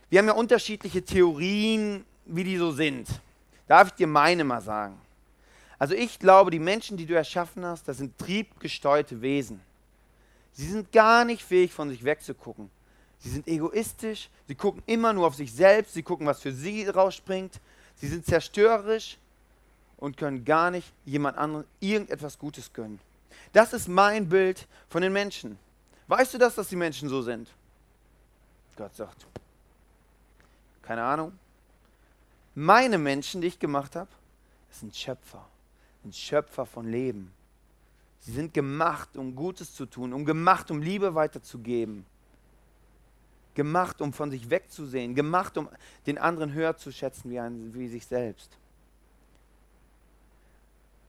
wir 0.08 0.18
haben 0.18 0.26
ja 0.26 0.34
unterschiedliche 0.34 1.04
Theorien, 1.04 2.04
wie 2.24 2.44
die 2.44 2.56
so 2.56 2.72
sind. 2.72 3.08
Darf 3.66 3.88
ich 3.88 3.94
dir 3.94 4.06
meine 4.06 4.44
mal 4.44 4.62
sagen? 4.62 5.00
Also 5.78 5.94
ich 5.94 6.18
glaube, 6.18 6.50
die 6.50 6.58
Menschen, 6.58 6.96
die 6.96 7.06
du 7.06 7.14
erschaffen 7.14 7.64
hast, 7.64 7.86
das 7.86 7.98
sind 7.98 8.16
triebgesteuerte 8.18 9.20
Wesen. 9.20 9.60
Sie 10.52 10.66
sind 10.66 10.90
gar 10.90 11.24
nicht 11.24 11.44
fähig, 11.44 11.72
von 11.72 11.88
sich 11.90 12.02
wegzugucken. 12.02 12.70
Sie 13.20 13.30
sind 13.30 13.48
egoistisch, 13.48 14.30
sie 14.46 14.54
gucken 14.54 14.82
immer 14.86 15.12
nur 15.12 15.26
auf 15.26 15.34
sich 15.34 15.52
selbst, 15.52 15.94
sie 15.94 16.02
gucken, 16.02 16.26
was 16.26 16.40
für 16.40 16.52
sie 16.52 16.86
rausspringt. 16.86 17.60
Sie 17.96 18.06
sind 18.06 18.24
zerstörerisch 18.24 19.18
und 19.96 20.16
können 20.16 20.44
gar 20.44 20.70
nicht 20.70 20.92
jemand 21.04 21.36
anderem 21.36 21.64
irgendetwas 21.80 22.38
Gutes 22.38 22.72
gönnen. 22.72 23.00
Das 23.52 23.72
ist 23.72 23.88
mein 23.88 24.28
Bild 24.28 24.66
von 24.88 25.02
den 25.02 25.12
Menschen. 25.12 25.58
Weißt 26.06 26.34
du 26.34 26.38
das, 26.38 26.54
dass 26.54 26.68
die 26.68 26.76
Menschen 26.76 27.08
so 27.08 27.22
sind? 27.22 27.48
Gott 28.76 28.94
sagt, 28.94 29.26
keine 30.82 31.02
Ahnung. 31.02 31.32
Meine 32.54 32.98
Menschen, 32.98 33.40
die 33.40 33.48
ich 33.48 33.58
gemacht 33.58 33.96
habe, 33.96 34.10
sind 34.70 34.94
Schöpfer. 34.94 35.44
Ein 36.04 36.12
Schöpfer 36.12 36.64
von 36.64 36.88
Leben. 36.88 37.32
Sie 38.20 38.32
sind 38.32 38.54
gemacht, 38.54 39.16
um 39.16 39.34
Gutes 39.34 39.74
zu 39.74 39.86
tun, 39.86 40.12
um 40.12 40.24
gemacht, 40.24 40.70
um 40.70 40.80
Liebe 40.80 41.14
weiterzugeben. 41.14 42.06
Gemacht, 43.58 44.00
um 44.00 44.12
von 44.12 44.30
sich 44.30 44.50
wegzusehen, 44.50 45.16
gemacht, 45.16 45.58
um 45.58 45.68
den 46.06 46.16
anderen 46.16 46.52
höher 46.52 46.76
zu 46.76 46.92
schätzen 46.92 47.28
wie, 47.28 47.40
ein, 47.40 47.74
wie 47.74 47.88
sich 47.88 48.06
selbst. 48.06 48.56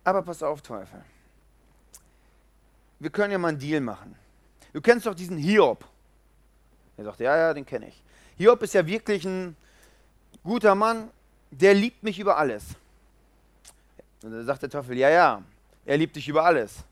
Aber 0.04 0.24
pass 0.24 0.42
auf, 0.42 0.64
Teufel. 0.64 1.00
Wir 2.98 3.12
können 3.12 3.32
ja 3.32 3.38
mal 3.38 3.50
einen 3.50 3.60
Deal 3.60 3.82
machen. 3.82 4.16
Du 4.74 4.82
kennst 4.82 5.06
doch 5.06 5.14
diesen 5.14 5.38
Hiob. 5.38 5.86
Er 6.98 7.04
sagt, 7.04 7.20
ja, 7.20 7.38
ja, 7.38 7.54
den 7.54 7.68
kenne 7.68 7.90
ich. 7.90 8.04
Hiob 8.38 8.64
ist 8.64 8.74
ja 8.74 8.84
wirklich 8.84 9.26
ein 9.26 9.56
guter 10.44 10.74
Mann, 10.74 11.12
der 11.52 11.76
liebt 11.76 12.02
mich 12.02 12.18
über 12.18 12.36
alles. 12.36 12.64
Und 14.24 14.32
dann 14.32 14.44
sagt 14.44 14.64
der 14.64 14.72
Teufel, 14.72 14.98
ja, 14.98 15.12
ja, 15.12 15.44
er 15.86 15.98
liebt 15.98 16.16
dich 16.16 16.28
über 16.28 16.44
alles. 16.44 16.84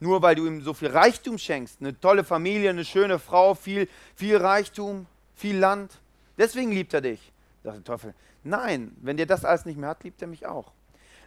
Nur 0.00 0.20
weil 0.22 0.34
du 0.34 0.46
ihm 0.46 0.60
so 0.62 0.74
viel 0.74 0.88
Reichtum 0.88 1.38
schenkst, 1.38 1.80
eine 1.80 1.98
tolle 1.98 2.24
Familie, 2.24 2.70
eine 2.70 2.84
schöne 2.84 3.18
Frau, 3.18 3.54
viel, 3.54 3.88
viel 4.14 4.36
Reichtum, 4.36 5.06
viel 5.34 5.56
Land. 5.56 5.92
Deswegen 6.36 6.70
liebt 6.70 6.92
er 6.92 7.00
dich. 7.00 7.32
Sagt 7.64 7.78
der 7.78 7.84
Teufel, 7.84 8.14
nein, 8.44 8.94
wenn 9.00 9.16
der 9.16 9.26
das 9.26 9.44
alles 9.44 9.64
nicht 9.64 9.78
mehr 9.78 9.90
hat, 9.90 10.04
liebt 10.04 10.20
er 10.20 10.28
mich 10.28 10.46
auch. 10.46 10.72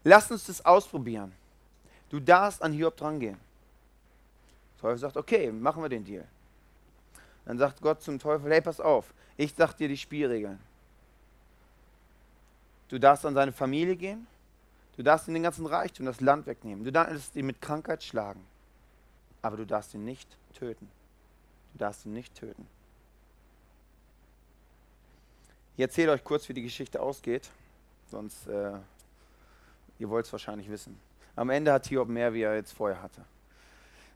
Lass 0.04 0.32
uns 0.32 0.46
das 0.46 0.64
ausprobieren. 0.64 1.34
Du 2.10 2.20
darfst 2.20 2.62
an 2.62 2.74
Hiob 2.74 2.96
drangehen. 2.96 3.38
Der 4.76 4.82
Teufel 4.82 4.98
sagt, 4.98 5.18
okay, 5.18 5.52
machen 5.52 5.82
wir 5.84 5.90
den 5.90 6.06
Deal. 6.06 6.26
Dann 7.46 7.58
sagt 7.58 7.82
Gott 7.82 8.02
zum 8.02 8.20
Teufel, 8.20 8.52
hey, 8.52 8.62
pass 8.62 8.80
auf, 8.80 9.14
ich 9.36 9.54
sag 9.56 9.74
dir 9.74 9.88
die 9.88 9.98
Spielregeln. 9.98 10.60
Du 12.90 13.00
darfst 13.00 13.26
an 13.26 13.34
seine 13.34 13.52
Familie 13.52 13.96
gehen, 13.96 14.28
du 14.98 15.04
darfst 15.04 15.28
ihm 15.28 15.34
den 15.34 15.44
ganzen 15.44 15.66
Reichtum, 15.66 16.06
das 16.06 16.22
Land 16.22 16.48
wegnehmen, 16.48 16.84
du 16.84 16.92
darfst 16.92 17.36
ihn 17.36 17.46
mit 17.46 17.62
Krankheit 17.62 18.04
schlagen, 18.04 18.44
aber 19.42 19.58
du 19.58 19.66
darfst 19.66 19.94
ihn 19.94 20.06
nicht 20.06 20.30
töten. 20.54 20.90
Du 21.74 21.80
darfst 21.80 22.06
ihn 22.06 22.14
nicht 22.14 22.36
töten. 22.36 22.68
Ich 25.76 25.82
erzähle 25.82 26.12
euch 26.12 26.24
kurz, 26.24 26.50
wie 26.50 26.54
die 26.54 26.64
Geschichte 26.64 27.02
ausgeht, 27.02 27.50
sonst 28.12 28.48
äh, 28.48 28.74
ihr 29.98 30.10
wollt 30.10 30.26
es 30.26 30.32
wahrscheinlich 30.32 30.70
wissen. 30.70 31.00
Am 31.36 31.50
Ende 31.50 31.72
hat 31.72 31.88
Hiob 31.88 32.10
mehr, 32.10 32.34
wie 32.34 32.42
er 32.42 32.56
jetzt 32.56 32.74
vorher 32.74 33.02
hatte. 33.02 33.22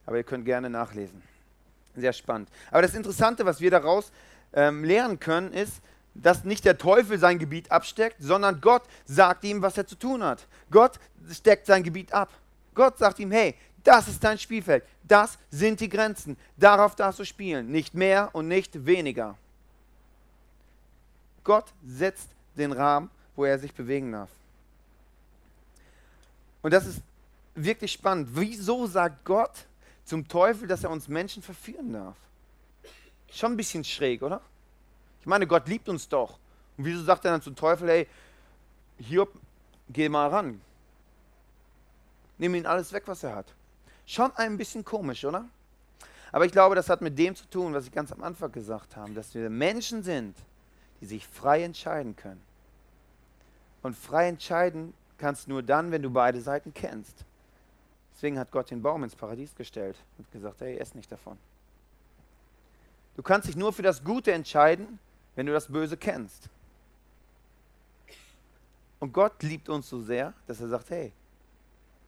Aber 0.04 0.18
ihr 0.18 0.24
könnt 0.24 0.44
gerne 0.44 0.68
nachlesen. 0.68 1.22
Sehr 1.96 2.12
spannend. 2.12 2.50
Aber 2.70 2.82
das 2.82 2.94
Interessante, 2.94 3.46
was 3.46 3.60
wir 3.60 3.70
daraus 3.70 4.12
ähm, 4.52 4.84
lernen 4.84 5.18
können, 5.20 5.52
ist, 5.52 5.80
dass 6.14 6.44
nicht 6.44 6.64
der 6.64 6.78
Teufel 6.78 7.18
sein 7.18 7.38
Gebiet 7.38 7.70
absteckt, 7.72 8.16
sondern 8.20 8.60
Gott 8.60 8.82
sagt 9.06 9.44
ihm, 9.44 9.62
was 9.62 9.78
er 9.78 9.86
zu 9.86 9.96
tun 9.96 10.22
hat. 10.22 10.46
Gott 10.70 11.00
steckt 11.30 11.66
sein 11.66 11.82
Gebiet 11.82 12.12
ab. 12.12 12.30
Gott 12.74 12.98
sagt 12.98 13.18
ihm, 13.18 13.30
hey, 13.30 13.54
das 13.84 14.08
ist 14.08 14.24
dein 14.24 14.38
Spielfeld, 14.38 14.84
das 15.04 15.38
sind 15.50 15.78
die 15.80 15.88
Grenzen, 15.88 16.36
darauf 16.56 16.96
darfst 16.96 17.20
du 17.20 17.24
spielen, 17.24 17.70
nicht 17.70 17.94
mehr 17.94 18.30
und 18.32 18.48
nicht 18.48 18.86
weniger. 18.86 19.36
Gott 21.44 21.66
setzt 21.86 22.28
den 22.56 22.72
Rahmen, 22.72 23.10
wo 23.36 23.44
er 23.44 23.58
sich 23.58 23.72
bewegen 23.72 24.12
darf. 24.12 24.30
Und 26.62 26.72
das 26.72 26.86
ist 26.86 27.02
wirklich 27.54 27.92
spannend. 27.92 28.30
Wieso 28.32 28.86
sagt 28.86 29.24
Gott, 29.24 29.66
zum 30.04 30.26
Teufel, 30.28 30.68
dass 30.68 30.84
er 30.84 30.90
uns 30.90 31.08
Menschen 31.08 31.42
verführen 31.42 31.92
darf. 31.92 32.16
Schon 33.30 33.52
ein 33.52 33.56
bisschen 33.56 33.84
schräg, 33.84 34.22
oder? 34.22 34.40
Ich 35.20 35.26
meine, 35.26 35.46
Gott 35.46 35.66
liebt 35.68 35.88
uns 35.88 36.08
doch. 36.08 36.38
Und 36.76 36.84
wieso 36.84 37.02
sagt 37.02 37.24
er 37.24 37.32
dann 37.32 37.42
zum 37.42 37.56
Teufel, 37.56 37.88
hey, 37.88 38.08
Hiob, 38.98 39.32
geh 39.88 40.08
mal 40.08 40.28
ran. 40.28 40.60
Nimm 42.38 42.54
ihn 42.54 42.66
alles 42.66 42.92
weg, 42.92 43.04
was 43.06 43.22
er 43.22 43.34
hat. 43.34 43.46
Schon 44.06 44.34
ein 44.36 44.56
bisschen 44.56 44.84
komisch, 44.84 45.24
oder? 45.24 45.46
Aber 46.32 46.44
ich 46.44 46.52
glaube, 46.52 46.74
das 46.74 46.88
hat 46.88 47.00
mit 47.00 47.18
dem 47.18 47.34
zu 47.36 47.46
tun, 47.46 47.72
was 47.74 47.86
ich 47.86 47.92
ganz 47.92 48.10
am 48.12 48.22
Anfang 48.22 48.50
gesagt 48.50 48.96
habe, 48.96 49.12
dass 49.14 49.34
wir 49.34 49.48
Menschen 49.48 50.02
sind, 50.02 50.36
die 51.00 51.06
sich 51.06 51.26
frei 51.26 51.62
entscheiden 51.62 52.16
können. 52.16 52.42
Und 53.82 53.96
frei 53.96 54.28
entscheiden 54.28 54.94
kannst 55.18 55.46
nur 55.46 55.62
dann, 55.62 55.92
wenn 55.92 56.02
du 56.02 56.10
beide 56.10 56.40
Seiten 56.40 56.74
kennst. 56.74 57.24
Deswegen 58.14 58.38
hat 58.38 58.50
Gott 58.50 58.70
den 58.70 58.82
Baum 58.82 59.04
ins 59.04 59.14
Paradies 59.14 59.54
gestellt 59.54 59.96
und 60.18 60.30
gesagt, 60.32 60.60
hey, 60.60 60.76
ess 60.78 60.94
nicht 60.94 61.10
davon. 61.10 61.38
Du 63.16 63.22
kannst 63.22 63.48
dich 63.48 63.56
nur 63.56 63.72
für 63.72 63.82
das 63.82 64.02
Gute 64.02 64.32
entscheiden, 64.32 64.98
wenn 65.36 65.46
du 65.46 65.52
das 65.52 65.68
Böse 65.68 65.96
kennst. 65.96 66.48
Und 68.98 69.12
Gott 69.12 69.42
liebt 69.42 69.68
uns 69.68 69.88
so 69.88 70.00
sehr, 70.00 70.32
dass 70.46 70.60
er 70.60 70.68
sagt, 70.68 70.90
hey, 70.90 71.12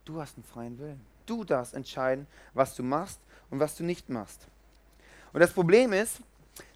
du 0.05 0.21
hast 0.21 0.37
einen 0.37 0.45
freien 0.45 0.79
Willen. 0.79 1.16
Du 1.27 1.45
darfst 1.45 1.75
entscheiden, 1.75 2.27
was 2.55 2.75
du 2.75 2.83
machst 2.83 3.21
und 3.51 3.61
was 3.61 3.77
du 3.77 3.85
nicht 3.85 4.09
machst. 4.09 4.47
Und 5.33 5.41
das 5.41 5.53
Problem 5.53 5.93
ist, 5.93 6.21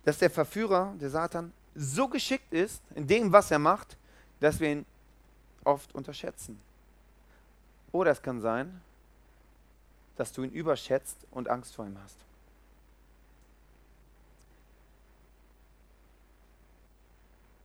dass 0.04 0.18
der 0.18 0.30
Verführer, 0.30 0.94
der 1.00 1.10
Satan, 1.10 1.52
so 1.74 2.08
geschickt 2.08 2.52
ist 2.52 2.82
in 2.94 3.06
dem, 3.06 3.32
was 3.32 3.50
er 3.50 3.58
macht, 3.58 3.96
dass 4.40 4.60
wir 4.60 4.70
ihn 4.70 4.86
oft 5.64 5.94
unterschätzen. 5.94 6.60
Oder 7.92 8.10
es 8.10 8.22
kann 8.22 8.40
sein, 8.40 8.80
dass 10.16 10.32
du 10.32 10.42
ihn 10.42 10.50
überschätzt 10.50 11.16
und 11.30 11.48
Angst 11.48 11.74
vor 11.74 11.86
ihm 11.86 11.96
hast. 12.02 12.16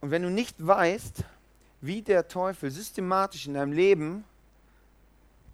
Und 0.02 0.12
wenn 0.12 0.22
du 0.22 0.30
nicht 0.30 0.56
weißt, 0.66 1.24
wie 1.82 2.02
der 2.02 2.28
Teufel 2.28 2.70
systematisch 2.72 3.48
in 3.48 3.56
deinem 3.56 3.74
Leben 3.74 4.24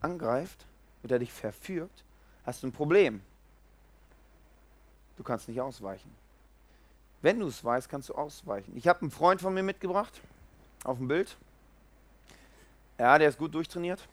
angreift 0.02 0.66
oder 1.04 1.20
dich 1.20 1.32
verführt, 1.32 1.92
hast 2.46 2.64
du 2.64 2.68
ein 2.68 2.72
Problem. 2.72 3.22
Du 5.18 5.24
kannst 5.24 5.48
nicht 5.48 5.62
ausweichen. 5.62 6.10
Wenn 7.22 7.40
du 7.40 7.48
es 7.48 7.64
weißt, 7.64 7.88
kannst 7.90 8.10
du 8.10 8.16
ausweichen. 8.16 8.76
Ich 8.76 8.88
habe 8.88 9.02
einen 9.02 9.12
Freund 9.12 9.42
von 9.42 9.54
mir 9.54 9.64
mitgebracht, 9.64 10.20
auf 10.84 10.98
dem 10.98 11.08
Bild. 11.08 11.38
Ja, 12.98 13.18
der 13.18 13.30
ist 13.30 13.38
gut 13.38 13.54
durchtrainiert. 13.54 14.08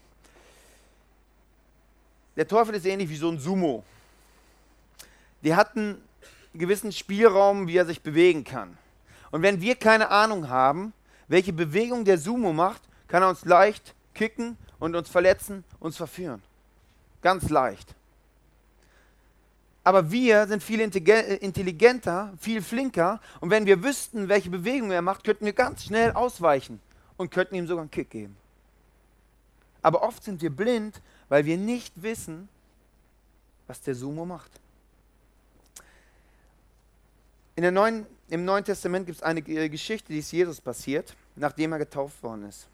Der 2.37 2.47
Teufel 2.47 2.75
ist 2.75 2.87
ähnlich 2.87 3.09
wie 3.09 3.17
so 3.17 3.31
ein 3.31 3.39
Sumo. 3.39 3.83
Der 5.43 5.57
hat 5.57 5.77
einen 5.77 6.03
gewissen 6.55 6.93
Spielraum, 6.93 7.67
wie 7.67 7.77
er 7.77 7.87
sich 7.87 8.03
bewegen 8.03 8.45
kann. 8.45 8.77
Und 9.31 9.43
wenn 9.43 9.61
wir 9.61 9.77
keine 9.77 10.11
Ahnung 10.11 10.49
haben, 10.49 10.93
welche 11.27 11.53
Bewegung 11.53 12.05
der 12.05 12.19
Sumo 12.19 12.53
macht, 12.53 12.83
kann 13.09 13.23
er 13.23 13.29
uns 13.29 13.45
leicht 13.45 13.95
kicken 14.15 14.57
und 14.79 14.95
uns 14.95 15.09
verletzen, 15.09 15.65
uns 15.81 15.97
verführen. 15.97 16.43
Ganz 17.23 17.49
leicht. 17.49 17.95
Aber 19.85 20.11
wir 20.11 20.47
sind 20.47 20.63
viel 20.63 20.81
intelligenter, 20.81 22.33
viel 22.39 22.63
flinker 22.63 23.21
und 23.41 23.51
wenn 23.51 23.65
wir 23.65 23.83
wüssten, 23.83 24.29
welche 24.29 24.51
Bewegung 24.51 24.91
er 24.91 25.03
macht, 25.03 25.25
könnten 25.25 25.47
wir 25.47 25.55
ganz 25.55 25.85
schnell 25.85 26.13
ausweichen 26.13 26.81
und 27.17 27.31
könnten 27.31 27.55
ihm 27.55 27.67
sogar 27.67 27.83
einen 27.83 27.91
Kick 27.91 28.11
geben. 28.11 28.37
Aber 29.81 30.03
oft 30.03 30.23
sind 30.23 30.43
wir 30.43 30.51
blind 30.51 31.01
weil 31.29 31.45
wir 31.45 31.57
nicht 31.57 31.93
wissen, 32.03 32.49
was 33.67 33.81
der 33.81 33.95
Sumo 33.95 34.25
macht. 34.25 34.51
In 37.55 37.63
der 37.63 37.73
Neuen, 37.73 38.07
Im 38.29 38.45
Neuen 38.45 38.65
Testament 38.65 39.07
gibt 39.07 39.19
es 39.19 39.23
eine 39.23 39.43
Geschichte, 39.43 40.13
die 40.13 40.21
ist 40.21 40.33
Jesus 40.33 40.61
passiert, 40.61 41.15
nachdem 41.37 41.73
er 41.73 41.79
getauft 41.79 42.23
worden 42.23 42.49
ist. 42.49 42.67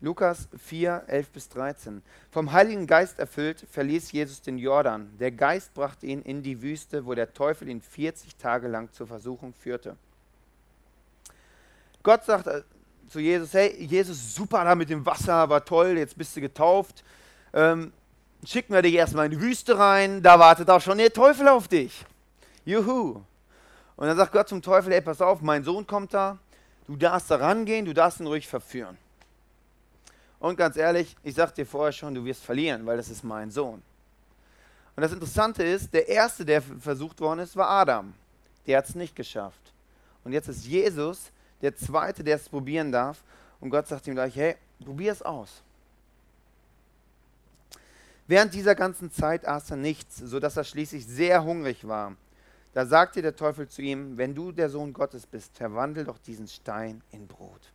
Lukas 0.00 0.48
4, 0.56 1.04
11 1.06 1.30
bis 1.30 1.48
13. 1.50 2.02
Vom 2.30 2.52
Heiligen 2.52 2.86
Geist 2.86 3.18
erfüllt, 3.18 3.66
verließ 3.70 4.12
Jesus 4.12 4.40
den 4.40 4.58
Jordan. 4.58 5.10
Der 5.18 5.30
Geist 5.30 5.74
brachte 5.74 6.06
ihn 6.06 6.22
in 6.22 6.42
die 6.42 6.62
Wüste, 6.62 7.04
wo 7.04 7.14
der 7.14 7.34
Teufel 7.34 7.68
ihn 7.68 7.82
40 7.82 8.36
Tage 8.36 8.68
lang 8.68 8.90
zur 8.92 9.06
Versuchung 9.06 9.52
führte. 9.52 9.96
Gott 12.02 12.24
sagt 12.24 12.46
äh, 12.46 12.62
zu 13.08 13.20
Jesus, 13.20 13.52
hey, 13.52 13.76
Jesus, 13.84 14.34
super 14.34 14.64
da 14.64 14.74
mit 14.74 14.88
dem 14.88 15.04
Wasser, 15.04 15.48
war 15.48 15.64
toll, 15.64 15.98
jetzt 15.98 16.16
bist 16.16 16.34
du 16.36 16.40
getauft 16.40 17.04
ähm, 17.52 17.92
schicken 18.44 18.72
wir 18.72 18.82
dich 18.82 18.94
erstmal 18.94 19.26
in 19.26 19.32
die 19.32 19.40
Wüste 19.40 19.78
rein, 19.78 20.22
da 20.22 20.38
wartet 20.38 20.70
auch 20.70 20.80
schon 20.80 20.98
der 20.98 21.12
Teufel 21.12 21.48
auf 21.48 21.68
dich. 21.68 22.04
Juhu. 22.64 23.22
Und 23.96 24.06
dann 24.06 24.16
sagt 24.16 24.32
Gott 24.32 24.48
zum 24.48 24.62
Teufel, 24.62 24.92
ey, 24.92 25.00
pass 25.00 25.20
auf, 25.20 25.42
mein 25.42 25.62
Sohn 25.62 25.86
kommt 25.86 26.14
da, 26.14 26.38
du 26.86 26.96
darfst 26.96 27.30
da 27.30 27.36
rangehen, 27.36 27.84
du 27.84 27.92
darfst 27.92 28.20
ihn 28.20 28.26
ruhig 28.26 28.48
verführen. 28.48 28.96
Und 30.40 30.56
ganz 30.56 30.76
ehrlich, 30.76 31.14
ich 31.22 31.34
sag 31.34 31.54
dir 31.54 31.66
vorher 31.66 31.92
schon, 31.92 32.14
du 32.14 32.24
wirst 32.24 32.42
verlieren, 32.42 32.84
weil 32.86 32.96
das 32.96 33.10
ist 33.10 33.22
mein 33.22 33.50
Sohn. 33.50 33.82
Und 34.96 35.02
das 35.02 35.12
Interessante 35.12 35.62
ist, 35.62 35.92
der 35.94 36.08
Erste, 36.08 36.44
der 36.44 36.62
versucht 36.62 37.20
worden 37.20 37.40
ist, 37.40 37.54
war 37.56 37.68
Adam. 37.68 38.14
Der 38.66 38.78
hat 38.78 38.88
es 38.88 38.94
nicht 38.94 39.14
geschafft. 39.14 39.72
Und 40.24 40.32
jetzt 40.32 40.48
ist 40.48 40.66
Jesus 40.66 41.30
der 41.62 41.76
Zweite, 41.76 42.24
der 42.24 42.36
es 42.36 42.48
probieren 42.48 42.90
darf. 42.90 43.22
Und 43.60 43.70
Gott 43.70 43.86
sagt 43.86 44.06
ihm 44.06 44.14
gleich, 44.14 44.34
hey, 44.34 44.56
probier 44.84 45.12
es 45.12 45.22
aus. 45.22 45.62
Während 48.26 48.54
dieser 48.54 48.74
ganzen 48.74 49.10
Zeit 49.10 49.46
aß 49.46 49.72
er 49.72 49.76
nichts, 49.76 50.16
sodass 50.16 50.56
er 50.56 50.64
schließlich 50.64 51.06
sehr 51.06 51.44
hungrig 51.44 51.86
war. 51.86 52.16
Da 52.72 52.86
sagte 52.86 53.22
der 53.22 53.34
Teufel 53.34 53.68
zu 53.68 53.82
ihm, 53.82 54.16
wenn 54.16 54.34
du 54.34 54.52
der 54.52 54.70
Sohn 54.70 54.92
Gottes 54.92 55.26
bist, 55.26 55.56
verwandel 55.56 56.04
doch 56.04 56.18
diesen 56.18 56.46
Stein 56.46 57.02
in 57.10 57.26
Brot. 57.26 57.69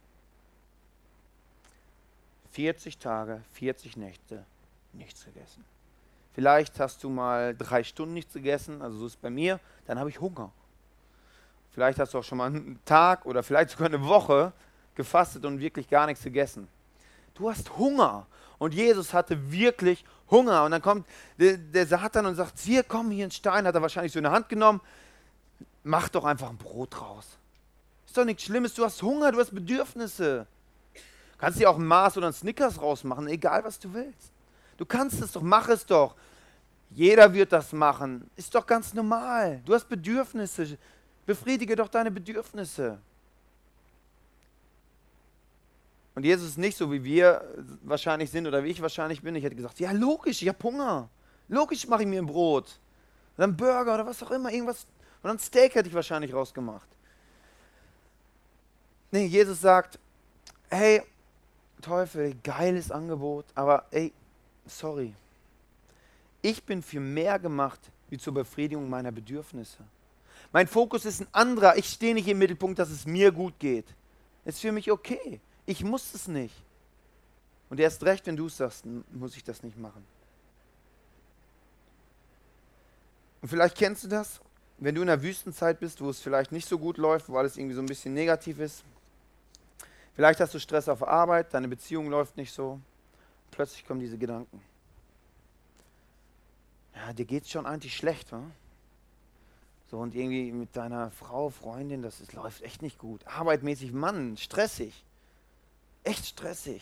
40 2.56 2.98
Tage, 3.00 3.42
40 3.52 3.98
Nächte, 3.98 4.46
nichts 4.94 5.26
gegessen. 5.26 5.66
Vielleicht 6.34 6.80
hast 6.80 7.04
du 7.04 7.10
mal 7.10 7.54
drei 7.54 7.84
Stunden 7.84 8.14
nichts 8.14 8.34
gegessen, 8.34 8.82
also 8.82 8.98
so 8.98 9.06
ist 9.08 9.14
es 9.14 9.18
bei 9.18 9.30
mir, 9.30 9.60
dann 9.88 10.00
habe 10.00 10.10
ich 10.10 10.22
Hunger. 10.22 10.52
Vielleicht 11.72 12.00
hast 12.00 12.14
du 12.14 12.20
auch 12.20 12.24
schon 12.24 12.38
mal 12.38 12.46
einen 12.46 12.80
Tag 12.86 13.26
oder 13.26 13.44
vielleicht 13.44 13.72
sogar 13.72 13.88
eine 13.88 14.02
Woche 14.06 14.54
gefastet 14.96 15.44
und 15.44 15.60
wirklich 15.60 15.90
gar 15.90 16.06
nichts 16.06 16.24
gegessen. 16.24 16.70
Du 17.34 17.50
hast 17.50 17.78
Hunger. 17.78 18.26
Und 18.58 18.74
Jesus 18.74 19.14
hatte 19.14 19.52
wirklich 19.52 20.06
Hunger. 20.32 20.64
Und 20.64 20.72
dann 20.72 20.82
kommt 20.82 21.06
der, 21.38 21.58
der 21.58 21.86
Satan 21.86 22.26
und 22.26 22.36
sagt, 22.36 22.58
hier, 22.60 22.84
komm, 22.84 23.12
hier 23.12 23.26
ein 23.26 23.32
Stein, 23.32 23.68
hat 23.68 23.76
er 23.76 23.82
wahrscheinlich 23.82 24.14
so 24.14 24.20
in 24.20 24.24
der 24.24 24.32
Hand 24.32 24.48
genommen. 24.48 24.80
Mach 25.84 26.08
doch 26.08 26.24
einfach 26.24 26.50
ein 26.50 26.58
Brot 26.58 27.02
raus. 27.02 27.28
Ist 28.06 28.18
doch 28.18 28.24
nichts 28.24 28.44
Schlimmes, 28.44 28.74
du 28.74 28.86
hast 28.86 29.02
Hunger, 29.02 29.34
du 29.34 29.40
hast 29.40 29.54
Bedürfnisse. 29.54 30.48
Kannst 31.38 31.60
dir 31.60 31.70
auch 31.70 31.78
ein 31.78 31.86
Maß 31.86 32.18
oder 32.18 32.28
ein 32.28 32.34
Snickers 32.34 32.82
rausmachen, 32.82 33.28
egal 33.28 33.64
was 33.64 33.80
du 33.80 33.94
willst. 33.94 34.32
Du 34.78 34.86
kannst 34.86 35.22
es 35.22 35.32
doch, 35.32 35.42
mach 35.42 35.68
es 35.70 35.86
doch. 35.86 36.16
Jeder 36.92 37.34
wird 37.34 37.52
das 37.52 37.74
machen. 37.74 38.30
Ist 38.36 38.56
doch 38.56 38.66
ganz 38.66 38.94
normal. 38.94 39.62
Du 39.66 39.74
hast 39.74 39.88
Bedürfnisse. 39.90 40.78
Befriedige 41.26 41.76
doch 41.76 41.88
deine 41.88 42.12
Bedürfnisse. 42.12 43.00
Und 46.14 46.24
Jesus 46.24 46.50
ist 46.50 46.58
nicht 46.58 46.78
so, 46.78 46.92
wie 46.92 47.04
wir 47.04 47.44
wahrscheinlich 47.84 48.32
sind 48.32 48.48
oder 48.48 48.64
wie 48.64 48.70
ich 48.70 48.82
wahrscheinlich 48.82 49.22
bin. 49.22 49.36
Ich 49.36 49.44
hätte 49.44 49.56
gesagt, 49.56 49.80
ja 49.80 49.92
logisch, 49.92 50.42
ich 50.42 50.48
habe 50.48 50.64
Hunger. 50.64 51.10
Logisch 51.50 51.88
mache 51.88 52.04
ich 52.04 52.08
mir 52.08 52.22
ein 52.22 52.26
Brot. 52.26 52.80
Oder 53.36 53.44
einen 53.44 53.58
Burger 53.58 53.96
oder 53.96 54.06
was 54.06 54.24
auch 54.24 54.32
immer. 54.32 54.52
Irgendwas. 54.52 54.88
Oder 55.22 55.34
ein 55.34 55.40
Steak 55.40 55.76
hätte 55.76 55.90
ich 55.90 55.96
wahrscheinlich 55.96 56.34
rausgemacht. 56.34 56.88
Nee, 59.12 59.26
Jesus 59.26 59.60
sagt, 59.60 60.00
hey, 60.70 61.02
Teufel, 61.82 62.36
geiles 62.44 62.92
Angebot, 62.92 63.46
aber 63.56 63.86
ey, 63.92 64.12
sorry. 64.66 65.14
Ich 66.42 66.64
bin 66.64 66.82
für 66.82 67.00
mehr 67.00 67.40
gemacht 67.40 67.80
wie 68.10 68.18
zur 68.18 68.34
Befriedigung 68.34 68.90
meiner 68.90 69.12
Bedürfnisse. 69.12 69.80
Mein 70.52 70.68
Fokus 70.68 71.06
ist 71.06 71.22
ein 71.22 71.28
anderer. 71.32 71.78
Ich 71.78 71.90
stehe 71.90 72.14
nicht 72.14 72.28
im 72.28 72.38
Mittelpunkt, 72.38 72.80
dass 72.80 72.90
es 72.90 73.06
mir 73.06 73.32
gut 73.32 73.58
geht. 73.60 73.86
Ist 74.46 74.62
für 74.62 74.72
mich 74.72 74.92
okay. 74.92 75.40
Ich 75.66 75.84
muss 75.84 76.14
es 76.14 76.28
nicht. 76.28 76.56
Und 77.70 77.80
erst 77.80 78.04
recht, 78.04 78.28
wenn 78.28 78.38
du 78.38 78.46
es 78.46 78.58
sagst, 78.58 78.86
muss 79.12 79.36
ich 79.36 79.44
das 79.44 79.64
nicht 79.64 79.78
machen. 79.78 80.06
Und 83.42 83.50
vielleicht 83.50 83.78
kennst 83.78 84.04
du 84.04 84.08
das, 84.08 84.40
wenn 84.78 84.96
du 84.96 85.02
in 85.02 85.08
der 85.08 85.22
Wüstenzeit 85.22 85.80
bist, 85.80 86.02
wo 86.02 86.10
es 86.10 86.20
vielleicht 86.20 86.52
nicht 86.52 86.68
so 86.68 86.78
gut 86.78 86.98
läuft, 86.98 87.30
wo 87.30 87.38
alles 87.38 87.58
irgendwie 87.58 87.76
so 87.76 87.82
ein 87.82 87.88
bisschen 87.88 88.14
negativ 88.14 88.60
ist. 88.60 88.84
Vielleicht 90.16 90.40
hast 90.40 90.54
du 90.54 90.60
Stress 90.60 90.88
auf 90.88 91.06
Arbeit, 91.06 91.54
deine 91.54 91.68
Beziehung 91.68 92.10
läuft 92.10 92.38
nicht 92.38 92.54
so. 92.54 92.80
Plötzlich 93.52 93.86
kommen 93.86 94.00
diese 94.00 94.18
Gedanken. 94.18 94.62
Ja, 96.96 97.12
dir 97.12 97.26
geht 97.26 97.44
es 97.44 97.52
schon 97.52 97.66
eigentlich 97.66 97.96
schlecht, 97.96 98.32
wa? 98.32 98.42
So, 99.92 100.00
und 100.00 100.16
irgendwie 100.16 100.52
mit 100.52 100.76
deiner 100.76 101.12
Frau, 101.12 101.50
Freundin, 101.50 102.02
das 102.02 102.20
ist, 102.20 102.34
läuft 102.34 102.62
echt 102.64 102.82
nicht 102.82 102.98
gut. 102.98 103.26
Arbeitmäßig, 103.28 103.92
Mann, 103.92 104.38
stressig. 104.38 105.04
Echt 106.04 106.26
stressig. 106.26 106.82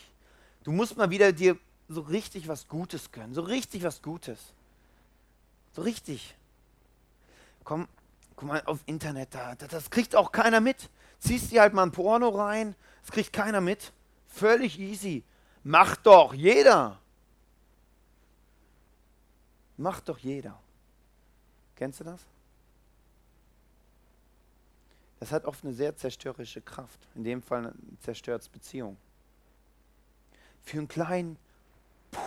Du 0.64 0.72
musst 0.72 0.96
mal 0.96 1.10
wieder 1.10 1.34
dir 1.34 1.58
so 1.90 2.02
richtig 2.02 2.48
was 2.48 2.68
Gutes 2.68 3.12
gönnen. 3.12 3.34
So 3.34 3.42
richtig 3.42 3.84
was 3.84 4.02
Gutes. 4.02 4.54
So 5.74 5.82
richtig. 5.82 6.36
Komm, 7.64 7.88
guck 8.36 8.48
mal 8.48 8.64
auf 8.66 8.80
Internet, 8.86 9.34
da, 9.34 9.56
das 9.56 9.90
kriegt 9.90 10.16
auch 10.16 10.32
keiner 10.32 10.62
mit. 10.62 10.90
Ziehst 11.24 11.52
dir 11.52 11.62
halt 11.62 11.74
mal 11.74 11.84
ein 11.84 11.92
Porno 11.94 12.28
rein, 12.28 12.76
das 13.02 13.12
kriegt 13.12 13.32
keiner 13.32 13.62
mit. 13.62 13.94
Völlig 14.28 14.78
easy. 14.78 15.24
Macht 15.64 16.06
doch 16.06 16.34
jeder. 16.34 17.00
Macht 19.78 20.10
doch 20.10 20.18
jeder. 20.18 20.60
Kennst 21.78 22.02
du 22.02 22.04
das? 22.04 22.20
Das 25.22 25.32
hat 25.32 25.46
oft 25.46 25.64
eine 25.64 25.74
sehr 25.74 25.96
zerstörerische 25.96 26.60
Kraft. 26.60 27.00
In 27.16 27.24
dem 27.24 27.42
Fall 27.42 27.74
zerstört 28.02 28.42
es 28.42 28.50
Beziehung. 28.50 28.98
Für 30.62 30.80
einen 30.80 30.90
kleinen, 30.90 31.38
puh, 32.12 32.20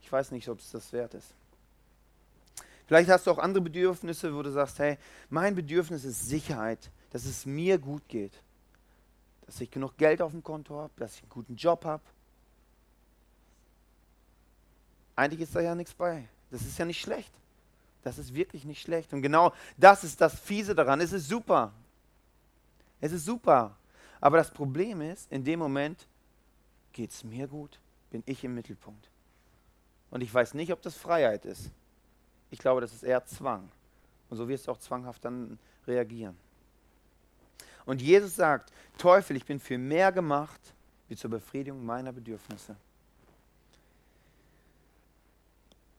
ich 0.00 0.10
weiß 0.10 0.32
nicht, 0.32 0.48
ob 0.48 0.58
es 0.58 0.72
das 0.72 0.92
wert 0.92 1.14
ist. 1.14 1.32
Vielleicht 2.86 3.10
hast 3.10 3.26
du 3.26 3.32
auch 3.32 3.38
andere 3.38 3.62
Bedürfnisse, 3.62 4.34
wo 4.34 4.42
du 4.42 4.50
sagst, 4.50 4.78
hey, 4.78 4.96
mein 5.28 5.54
Bedürfnis 5.54 6.04
ist 6.04 6.28
Sicherheit, 6.28 6.90
dass 7.10 7.24
es 7.24 7.44
mir 7.44 7.78
gut 7.78 8.06
geht. 8.08 8.32
Dass 9.46 9.60
ich 9.60 9.70
genug 9.70 9.96
Geld 9.96 10.22
auf 10.22 10.32
dem 10.32 10.42
Konto 10.42 10.78
habe, 10.78 10.92
dass 10.96 11.16
ich 11.16 11.22
einen 11.22 11.30
guten 11.30 11.56
Job 11.56 11.84
habe. 11.84 12.02
Eigentlich 15.16 15.40
ist 15.40 15.54
da 15.54 15.60
ja 15.60 15.74
nichts 15.74 15.94
bei. 15.94 16.28
Das 16.50 16.62
ist 16.62 16.78
ja 16.78 16.84
nicht 16.84 17.00
schlecht. 17.00 17.32
Das 18.02 18.18
ist 18.18 18.34
wirklich 18.34 18.64
nicht 18.64 18.82
schlecht. 18.82 19.12
Und 19.12 19.22
genau 19.22 19.52
das 19.76 20.04
ist 20.04 20.20
das 20.20 20.38
Fiese 20.38 20.74
daran. 20.74 21.00
Es 21.00 21.12
ist 21.12 21.28
super. 21.28 21.72
Es 23.00 23.12
ist 23.12 23.24
super. 23.24 23.76
Aber 24.20 24.36
das 24.36 24.50
Problem 24.50 25.00
ist, 25.00 25.30
in 25.32 25.42
dem 25.42 25.58
Moment 25.58 26.06
geht 26.92 27.10
es 27.10 27.24
mir 27.24 27.48
gut, 27.48 27.80
bin 28.10 28.22
ich 28.26 28.44
im 28.44 28.54
Mittelpunkt. 28.54 29.10
Und 30.10 30.20
ich 30.20 30.32
weiß 30.32 30.54
nicht, 30.54 30.72
ob 30.72 30.82
das 30.82 30.96
Freiheit 30.96 31.44
ist. 31.44 31.70
Ich 32.50 32.58
glaube, 32.58 32.80
das 32.80 32.92
ist 32.92 33.02
eher 33.02 33.24
Zwang. 33.24 33.68
Und 34.28 34.36
so 34.36 34.48
wirst 34.48 34.66
du 34.66 34.72
auch 34.72 34.78
zwanghaft 34.78 35.24
dann 35.24 35.58
reagieren. 35.86 36.36
Und 37.84 38.02
Jesus 38.02 38.34
sagt, 38.36 38.72
Teufel, 38.98 39.36
ich 39.36 39.44
bin 39.44 39.60
für 39.60 39.78
mehr 39.78 40.10
gemacht, 40.10 40.60
wie 41.08 41.16
zur 41.16 41.30
Befriedigung 41.30 41.84
meiner 41.84 42.12
Bedürfnisse. 42.12 42.76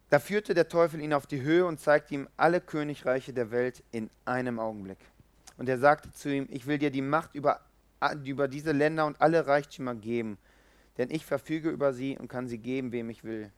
Da 0.09 0.19
führte 0.19 0.53
der 0.53 0.69
Teufel 0.69 1.01
ihn 1.01 1.13
auf 1.13 1.27
die 1.27 1.41
Höhe 1.41 1.65
und 1.65 1.79
zeigte 1.79 2.13
ihm 2.13 2.29
alle 2.37 2.61
Königreiche 2.61 3.33
der 3.33 3.51
Welt 3.51 3.83
in 3.91 4.09
einem 4.25 4.59
Augenblick. 4.59 4.99
Und 5.57 5.67
er 5.67 5.77
sagte 5.77 6.11
zu 6.13 6.33
ihm, 6.33 6.47
ich 6.49 6.65
will 6.65 6.77
dir 6.77 6.91
die 6.91 7.01
Macht 7.01 7.35
über, 7.35 7.61
über 8.23 8.47
diese 8.47 8.71
Länder 8.71 9.05
und 9.05 9.19
alle 9.19 9.47
Reichtümer 9.47 9.95
geben, 9.95 10.37
denn 10.97 11.09
ich 11.09 11.25
verfüge 11.25 11.69
über 11.69 11.93
sie 11.93 12.17
und 12.17 12.27
kann 12.29 12.47
sie 12.47 12.57
geben, 12.57 12.91
wem 12.91 13.09
ich 13.09 13.23
will. 13.23 13.51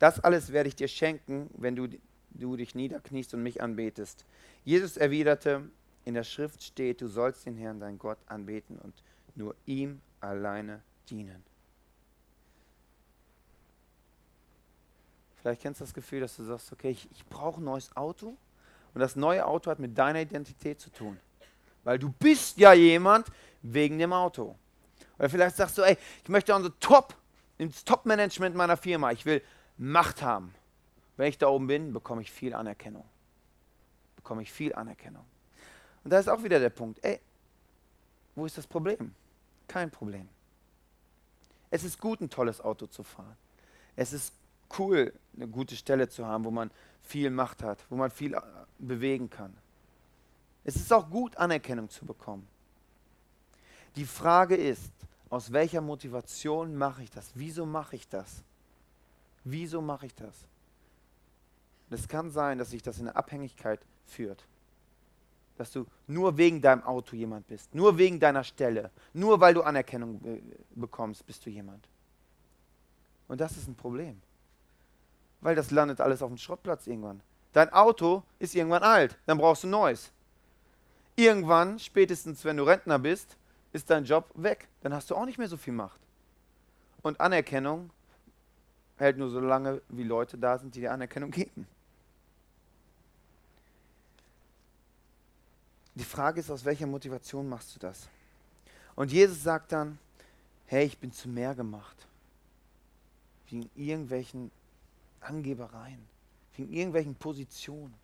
Das 0.00 0.18
alles 0.18 0.50
werde 0.50 0.68
ich 0.68 0.74
dir 0.74 0.88
schenken, 0.88 1.50
wenn 1.52 1.76
du, 1.76 1.86
du 2.30 2.56
dich 2.56 2.74
niederkniest 2.74 3.34
und 3.34 3.42
mich 3.42 3.62
anbetest. 3.62 4.24
Jesus 4.64 4.96
erwiderte, 4.96 5.70
in 6.06 6.14
der 6.14 6.24
Schrift 6.24 6.62
steht, 6.62 7.02
du 7.02 7.06
sollst 7.06 7.44
den 7.44 7.54
Herrn, 7.54 7.78
dein 7.78 7.98
Gott, 7.98 8.16
anbeten 8.26 8.78
und 8.78 8.94
nur 9.34 9.54
ihm 9.66 10.00
alleine 10.20 10.82
dienen. 11.08 11.44
Vielleicht 15.36 15.60
kennst 15.60 15.80
du 15.80 15.84
das 15.84 15.92
Gefühl, 15.92 16.20
dass 16.20 16.34
du 16.34 16.44
sagst, 16.44 16.72
okay, 16.72 16.90
ich, 16.90 17.06
ich 17.12 17.24
brauche 17.26 17.60
ein 17.60 17.64
neues 17.64 17.94
Auto 17.94 18.38
und 18.94 19.00
das 19.00 19.16
neue 19.16 19.44
Auto 19.44 19.70
hat 19.70 19.78
mit 19.78 19.96
deiner 19.96 20.22
Identität 20.22 20.80
zu 20.80 20.90
tun. 20.90 21.20
Weil 21.84 21.98
du 21.98 22.10
bist 22.10 22.56
ja 22.56 22.72
jemand 22.72 23.26
wegen 23.60 23.98
dem 23.98 24.14
Auto. 24.14 24.56
Oder 25.18 25.28
vielleicht 25.28 25.56
sagst 25.56 25.76
du, 25.76 25.82
ey, 25.82 25.98
ich 26.22 26.28
möchte 26.30 26.54
unser 26.54 26.78
Top, 26.80 27.14
ins 27.58 27.84
Top-Management 27.84 28.56
meiner 28.56 28.78
Firma. 28.78 29.12
Ich 29.12 29.26
will 29.26 29.42
Macht 29.82 30.20
haben. 30.20 30.54
Wenn 31.16 31.28
ich 31.28 31.38
da 31.38 31.48
oben 31.48 31.66
bin, 31.66 31.94
bekomme 31.94 32.20
ich 32.20 32.30
viel 32.30 32.52
Anerkennung. 32.52 33.08
Bekomme 34.14 34.42
ich 34.42 34.52
viel 34.52 34.74
Anerkennung. 34.74 35.24
Und 36.04 36.12
da 36.12 36.18
ist 36.18 36.28
auch 36.28 36.42
wieder 36.42 36.60
der 36.60 36.68
Punkt, 36.68 37.02
ey, 37.02 37.18
wo 38.34 38.44
ist 38.44 38.58
das 38.58 38.66
Problem? 38.66 39.14
Kein 39.66 39.90
Problem. 39.90 40.28
Es 41.70 41.82
ist 41.82 41.98
gut, 41.98 42.20
ein 42.20 42.28
tolles 42.28 42.60
Auto 42.60 42.88
zu 42.88 43.02
fahren. 43.02 43.38
Es 43.96 44.12
ist 44.12 44.34
cool, 44.78 45.14
eine 45.34 45.48
gute 45.48 45.74
Stelle 45.74 46.10
zu 46.10 46.26
haben, 46.26 46.44
wo 46.44 46.50
man 46.50 46.70
viel 47.02 47.30
Macht 47.30 47.62
hat, 47.62 47.82
wo 47.88 47.96
man 47.96 48.10
viel 48.10 48.34
äh, 48.34 48.40
bewegen 48.78 49.30
kann. 49.30 49.56
Es 50.62 50.76
ist 50.76 50.92
auch 50.92 51.08
gut, 51.08 51.38
Anerkennung 51.38 51.88
zu 51.88 52.04
bekommen. 52.04 52.46
Die 53.96 54.04
Frage 54.04 54.56
ist, 54.56 54.92
aus 55.30 55.50
welcher 55.52 55.80
Motivation 55.80 56.76
mache 56.76 57.02
ich 57.02 57.10
das? 57.10 57.30
Wieso 57.34 57.64
mache 57.64 57.96
ich 57.96 58.06
das? 58.08 58.42
Wieso 59.44 59.80
mache 59.80 60.06
ich 60.06 60.14
das? 60.14 60.34
Es 61.90 62.06
kann 62.06 62.30
sein, 62.30 62.58
dass 62.58 62.70
sich 62.70 62.82
das 62.82 62.98
in 62.98 63.08
eine 63.08 63.16
Abhängigkeit 63.16 63.80
führt. 64.06 64.44
Dass 65.56 65.72
du 65.72 65.86
nur 66.06 66.36
wegen 66.36 66.62
deinem 66.62 66.84
Auto 66.84 67.16
jemand 67.16 67.46
bist, 67.48 67.74
nur 67.74 67.98
wegen 67.98 68.20
deiner 68.20 68.44
Stelle, 68.44 68.90
nur 69.12 69.40
weil 69.40 69.54
du 69.54 69.62
Anerkennung 69.62 70.20
be 70.20 70.40
bekommst, 70.74 71.26
bist 71.26 71.44
du 71.44 71.50
jemand. 71.50 71.86
Und 73.28 73.40
das 73.40 73.56
ist 73.56 73.68
ein 73.68 73.74
Problem. 73.74 74.20
Weil 75.40 75.54
das 75.54 75.70
landet 75.70 76.00
alles 76.00 76.22
auf 76.22 76.30
dem 76.30 76.38
Schrottplatz 76.38 76.86
irgendwann. 76.86 77.20
Dein 77.52 77.72
Auto 77.72 78.22
ist 78.38 78.54
irgendwann 78.54 78.82
alt, 78.82 79.18
dann 79.26 79.38
brauchst 79.38 79.64
du 79.64 79.68
ein 79.68 79.72
neues. 79.72 80.12
Irgendwann, 81.16 81.78
spätestens 81.78 82.44
wenn 82.44 82.56
du 82.56 82.62
Rentner 82.62 82.98
bist, 82.98 83.36
ist 83.72 83.90
dein 83.90 84.04
Job 84.04 84.30
weg. 84.34 84.68
Dann 84.80 84.94
hast 84.94 85.10
du 85.10 85.16
auch 85.16 85.26
nicht 85.26 85.38
mehr 85.38 85.48
so 85.48 85.56
viel 85.56 85.72
Macht. 85.72 86.00
Und 87.02 87.20
Anerkennung 87.20 87.90
hält 89.00 89.16
nur 89.16 89.30
so 89.30 89.40
lange, 89.40 89.80
wie 89.88 90.02
Leute 90.02 90.36
da 90.36 90.58
sind, 90.58 90.74
die 90.74 90.80
dir 90.80 90.92
Anerkennung 90.92 91.30
geben. 91.30 91.66
Die 95.94 96.04
Frage 96.04 96.40
ist, 96.40 96.50
aus 96.50 96.64
welcher 96.64 96.86
Motivation 96.86 97.48
machst 97.48 97.74
du 97.74 97.80
das? 97.80 98.08
Und 98.94 99.10
Jesus 99.10 99.42
sagt 99.42 99.72
dann, 99.72 99.98
hey, 100.66 100.86
ich 100.86 100.98
bin 100.98 101.12
zu 101.12 101.28
mehr 101.28 101.54
gemacht. 101.54 101.96
wegen 103.48 103.68
irgendwelchen 103.74 104.50
Angebereien, 105.20 106.06
wegen 106.56 106.72
irgendwelchen 106.72 107.16
Positionen. 107.16 107.94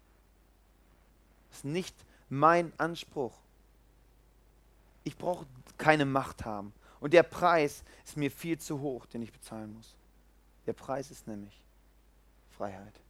Das 1.50 1.58
ist 1.58 1.64
nicht 1.64 1.94
mein 2.28 2.72
Anspruch. 2.78 3.38
Ich 5.04 5.16
brauche 5.16 5.46
keine 5.78 6.04
Macht 6.04 6.44
haben. 6.44 6.72
Und 6.98 7.12
der 7.12 7.22
Preis 7.22 7.84
ist 8.04 8.16
mir 8.16 8.30
viel 8.30 8.58
zu 8.58 8.80
hoch, 8.80 9.06
den 9.06 9.22
ich 9.22 9.32
bezahlen 9.32 9.72
muss. 9.74 9.94
Der 10.66 10.72
Preis 10.72 11.10
ist 11.10 11.26
nämlich 11.26 11.64
Freiheit. 12.50 13.00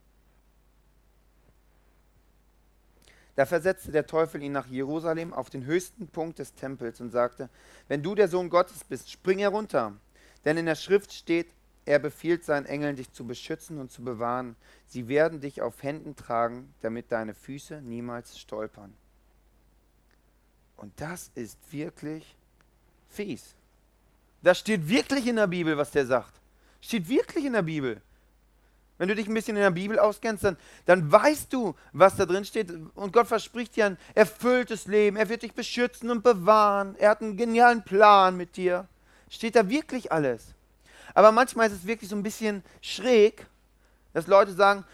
Da 3.37 3.45
versetzte 3.45 3.93
der 3.93 4.07
Teufel 4.07 4.43
ihn 4.43 4.53
nach 4.53 4.67
Jerusalem 4.67 5.35
auf 5.35 5.51
den 5.51 5.67
höchsten 5.67 6.09
Punkt 6.09 6.39
des 6.39 6.55
Tempels 6.55 7.01
und 7.01 7.11
sagte, 7.11 7.51
wenn 7.87 8.03
du 8.03 8.15
der 8.15 8.29
Sohn 8.29 8.49
Gottes 8.49 8.83
bist, 8.85 9.11
spring 9.11 9.39
herunter. 9.39 9.93
Denn 10.45 10.57
in 10.57 10.67
der 10.67 10.75
Schrift 10.75 11.13
steht, 11.13 11.49
er 11.85 11.99
befiehlt 11.99 12.45
seinen 12.45 12.67
Engeln, 12.67 12.97
dich 12.97 13.13
zu 13.13 13.27
beschützen 13.27 13.79
und 13.79 13.93
zu 13.93 14.03
bewahren. 14.03 14.57
Sie 14.87 15.07
werden 15.07 15.41
dich 15.41 15.61
auf 15.61 15.83
Händen 15.83 16.17
tragen, 16.17 16.75
damit 16.81 17.13
deine 17.13 17.35
Füße 17.35 17.83
niemals 17.83 18.39
stolpern. 18.39 18.95
Und 20.77 20.99
das 21.01 21.31
ist 21.35 21.59
wirklich 21.71 22.37
fies. 23.09 23.55
Das 24.43 24.59
steht 24.59 24.89
wirklich 24.89 25.27
in 25.27 25.37
der 25.37 25.47
Bibel, 25.47 25.77
was 25.77 25.91
der 25.91 26.07
sagt. 26.07 26.41
Steht 26.87 27.09
wirklich 27.09 27.45
in 27.45 27.55
der 27.55 27.63
Bibel. 27.63 28.01
Wenn 28.97 29.09
du 29.09 29.17
dich 29.17 29.27
ein 29.27 29.35
bisschen 29.35 29.57
in 29.57 29.63
der 29.63 29.73
Bibel 29.73 29.99
auskennst, 29.99 30.45
dann, 30.45 30.57
dann 30.85 31.11
weißt 31.11 31.53
du, 31.53 31.75
was 31.93 32.15
da 32.15 32.27
drin 32.27 32.45
steht. 32.45 32.71
Und 32.95 33.13
Gott 33.13 33.27
verspricht 33.27 33.75
dir 33.75 33.87
ein 33.87 33.99
erfülltes 34.15 34.87
Leben. 34.87 35.17
Er 35.17 35.29
wird 35.29 35.43
dich 35.43 35.53
beschützen 35.53 36.11
und 36.11 36.23
bewahren. 36.23 36.95
Er 37.01 37.11
hat 37.11 37.23
einen 37.23 37.37
genialen 37.37 37.83
Plan 37.83 38.37
mit 38.37 38.57
dir. 38.57 38.87
Steht 39.29 39.57
da 39.57 39.69
wirklich 39.69 40.13
alles. 40.13 40.45
Aber 41.13 41.33
manchmal 41.33 41.67
ist 41.67 41.73
es 41.73 41.87
wirklich 41.89 42.09
so 42.09 42.15
ein 42.15 42.23
bisschen 42.23 42.63
schräg, 42.81 43.45
dass 44.13 44.29
Leute 44.29 44.53
sagen, 44.53 44.85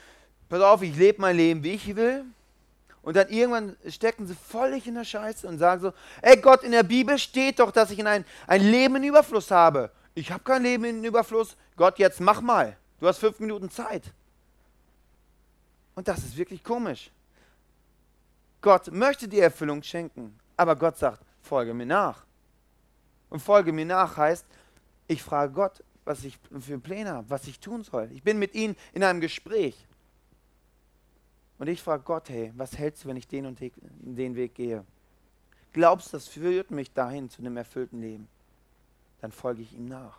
pass 0.48 0.62
auf, 0.62 0.81
ich 0.81 0.96
lebe 0.96 1.20
mein 1.20 1.37
Leben, 1.37 1.62
wie 1.62 1.72
ich 1.72 1.94
will. 1.94 2.24
Und 3.02 3.16
dann 3.16 3.28
irgendwann 3.28 3.76
stecken 3.87 4.26
sie 4.26 4.35
völlig 4.35 4.87
in 4.87 4.94
der 4.94 5.05
Scheiße 5.05 5.46
und 5.46 5.59
sagen 5.59 5.83
so, 5.83 5.92
ey 6.22 6.38
Gott, 6.38 6.62
in 6.62 6.72
der 6.72 6.85
Bibel 6.85 7.18
steht 7.18 7.59
doch, 7.59 7.70
dass 7.70 7.90
ich 7.90 7.98
in 7.98 8.07
ein, 8.07 8.24
ein 8.46 8.62
Leben 8.62 8.96
in 8.96 9.05
Überfluss 9.05 9.50
habe. 9.50 9.90
Ich 10.14 10.31
habe 10.31 10.44
kein 10.44 10.62
Leben 10.62 10.85
in 10.85 11.05
Überfluss. 11.05 11.57
Gott, 11.77 11.98
jetzt 11.98 12.20
mach 12.20 12.40
mal. 12.40 12.77
Du 13.01 13.07
hast 13.07 13.18
fünf 13.18 13.40
Minuten 13.40 13.70
Zeit. 13.70 14.12
Und 15.94 16.09
das 16.09 16.18
ist 16.18 16.37
wirklich 16.37 16.62
komisch. 16.62 17.11
Gott 18.61 18.92
möchte 18.92 19.27
dir 19.27 19.42
Erfüllung 19.42 19.83
schenken, 19.83 20.38
aber 20.57 20.77
Gott 20.77 20.96
sagt, 20.96 21.22
folge 21.40 21.75
mir 21.75 21.87
nach. 21.87 22.25
Und 23.29 23.40
folge 23.40 23.72
mir 23.72 23.87
nach 23.87 24.16
heißt, 24.16 24.46
ich 25.09 25.22
frage 25.22 25.53
Gott, 25.53 25.83
was 26.05 26.25
ich 26.25 26.38
für 26.61 26.79
Pläne 26.79 27.12
habe, 27.12 27.31
was 27.31 27.46
ich 27.46 27.59
tun 27.59 27.83
soll. 27.83 28.11
Ich 28.12 28.22
bin 28.22 28.38
mit 28.38 28.55
ihm 28.55 28.77
in 28.92 29.03
einem 29.03 29.20
Gespräch. 29.20 29.87
Und 31.59 31.68
ich 31.68 31.83
frage 31.83 32.03
Gott, 32.03 32.29
hey, 32.29 32.53
was 32.57 32.77
hältst 32.79 33.05
du, 33.05 33.09
wenn 33.09 33.16
ich 33.16 33.29
den 33.29 33.46
und 33.46 33.59
den 33.61 34.35
Weg 34.37 34.55
gehe? 34.55 34.85
Glaubst 35.72 36.09
du, 36.09 36.16
das 36.16 36.29
führt 36.29 36.70
mich 36.70 36.92
dahin 36.92 37.31
zu 37.31 37.40
einem 37.40 37.57
erfüllten 37.57 38.01
Leben? 38.01 38.29
Dann 39.22 39.32
folge 39.32 39.62
ich 39.62 39.72
ihm 39.72 39.87
nach. 39.87 40.18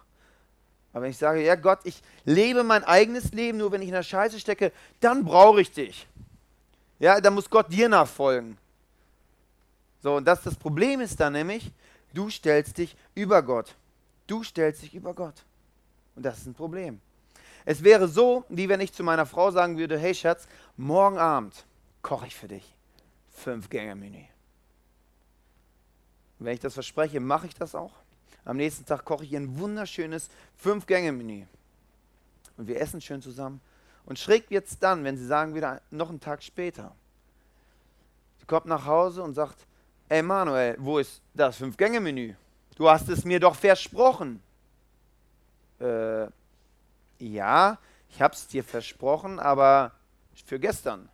Aber 0.93 1.03
wenn 1.03 1.11
ich 1.11 1.17
sage, 1.17 1.43
ja 1.43 1.55
Gott, 1.55 1.79
ich 1.83 2.01
lebe 2.23 2.63
mein 2.63 2.83
eigenes 2.83 3.31
Leben, 3.31 3.57
nur 3.59 3.71
wenn 3.71 3.81
ich 3.81 3.89
in 3.89 3.93
der 3.93 4.03
Scheiße 4.03 4.39
stecke, 4.39 4.71
dann 4.99 5.23
brauche 5.23 5.61
ich 5.61 5.71
dich. 5.71 6.07
Ja, 6.99 7.19
dann 7.19 7.33
muss 7.33 7.49
Gott 7.49 7.71
dir 7.71 7.89
nachfolgen. 7.89 8.57
So, 10.01 10.15
und 10.15 10.25
das 10.25 10.41
das 10.43 10.55
Problem 10.55 11.01
ist 11.01 11.19
dann 11.19 11.33
nämlich, 11.33 11.71
du 12.13 12.29
stellst 12.29 12.77
dich 12.77 12.95
über 13.15 13.41
Gott. 13.41 13.75
Du 14.27 14.43
stellst 14.43 14.83
dich 14.83 14.93
über 14.93 15.13
Gott. 15.13 15.43
Und 16.15 16.23
das 16.23 16.39
ist 16.39 16.47
ein 16.47 16.53
Problem. 16.53 17.01
Es 17.65 17.83
wäre 17.83 18.07
so, 18.07 18.45
wie 18.49 18.69
wenn 18.69 18.81
ich 18.81 18.93
zu 18.93 19.03
meiner 19.03 19.25
Frau 19.25 19.49
sagen 19.51 19.77
würde, 19.77 19.97
hey 19.97 20.13
Schatz, 20.13 20.47
morgen 20.77 21.17
Abend 21.17 21.65
koche 22.01 22.27
ich 22.27 22.35
für 22.35 22.47
dich. 22.47 22.75
Fünf 23.31 23.69
Gänge 23.69 23.95
Menü. 23.95 24.23
wenn 26.39 26.53
ich 26.53 26.59
das 26.59 26.73
verspreche, 26.73 27.19
mache 27.19 27.47
ich 27.47 27.55
das 27.55 27.73
auch. 27.73 28.02
Am 28.45 28.57
nächsten 28.57 28.85
Tag 28.85 29.05
koche 29.05 29.23
ich 29.23 29.31
ihr 29.31 29.39
ein 29.39 29.57
wunderschönes 29.57 30.29
Fünf-Gänge-Menü. 30.57 31.45
Und 32.57 32.67
wir 32.67 32.79
essen 32.79 32.99
schön 32.99 33.21
zusammen. 33.21 33.61
Und 34.05 34.19
schräg 34.19 34.51
es 34.51 34.77
dann, 34.79 35.03
wenn 35.03 35.17
sie 35.17 35.25
sagen, 35.25 35.55
wieder 35.55 35.81
noch 35.89 36.09
einen 36.09 36.19
Tag 36.19 36.43
später. 36.43 36.93
Sie 38.39 38.45
kommt 38.45 38.65
nach 38.65 38.85
Hause 38.85 39.23
und 39.23 39.33
sagt, 39.33 39.65
ey 40.09 40.21
Manuel, 40.21 40.75
wo 40.77 40.99
ist 40.99 41.21
das 41.33 41.55
Fünf-Gänge-Menü? 41.57 42.33
Du 42.75 42.89
hast 42.89 43.07
es 43.07 43.23
mir 43.23 43.39
doch 43.39 43.55
versprochen. 43.55 44.41
Äh, 45.79 46.27
ja, 47.19 47.77
ich 48.09 48.21
habe 48.21 48.33
es 48.33 48.47
dir 48.47 48.63
versprochen, 48.63 49.39
aber 49.39 49.93
für 50.45 50.59
gestern. 50.59 51.07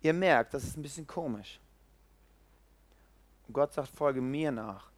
Ihr 0.00 0.12
merkt, 0.12 0.54
das 0.54 0.62
ist 0.62 0.76
ein 0.76 0.82
bisschen 0.82 1.06
komisch. 1.06 1.58
Und 3.48 3.54
Gott 3.54 3.72
sagt, 3.72 3.88
folge 3.88 4.20
mir 4.20 4.52
nach 4.52 4.91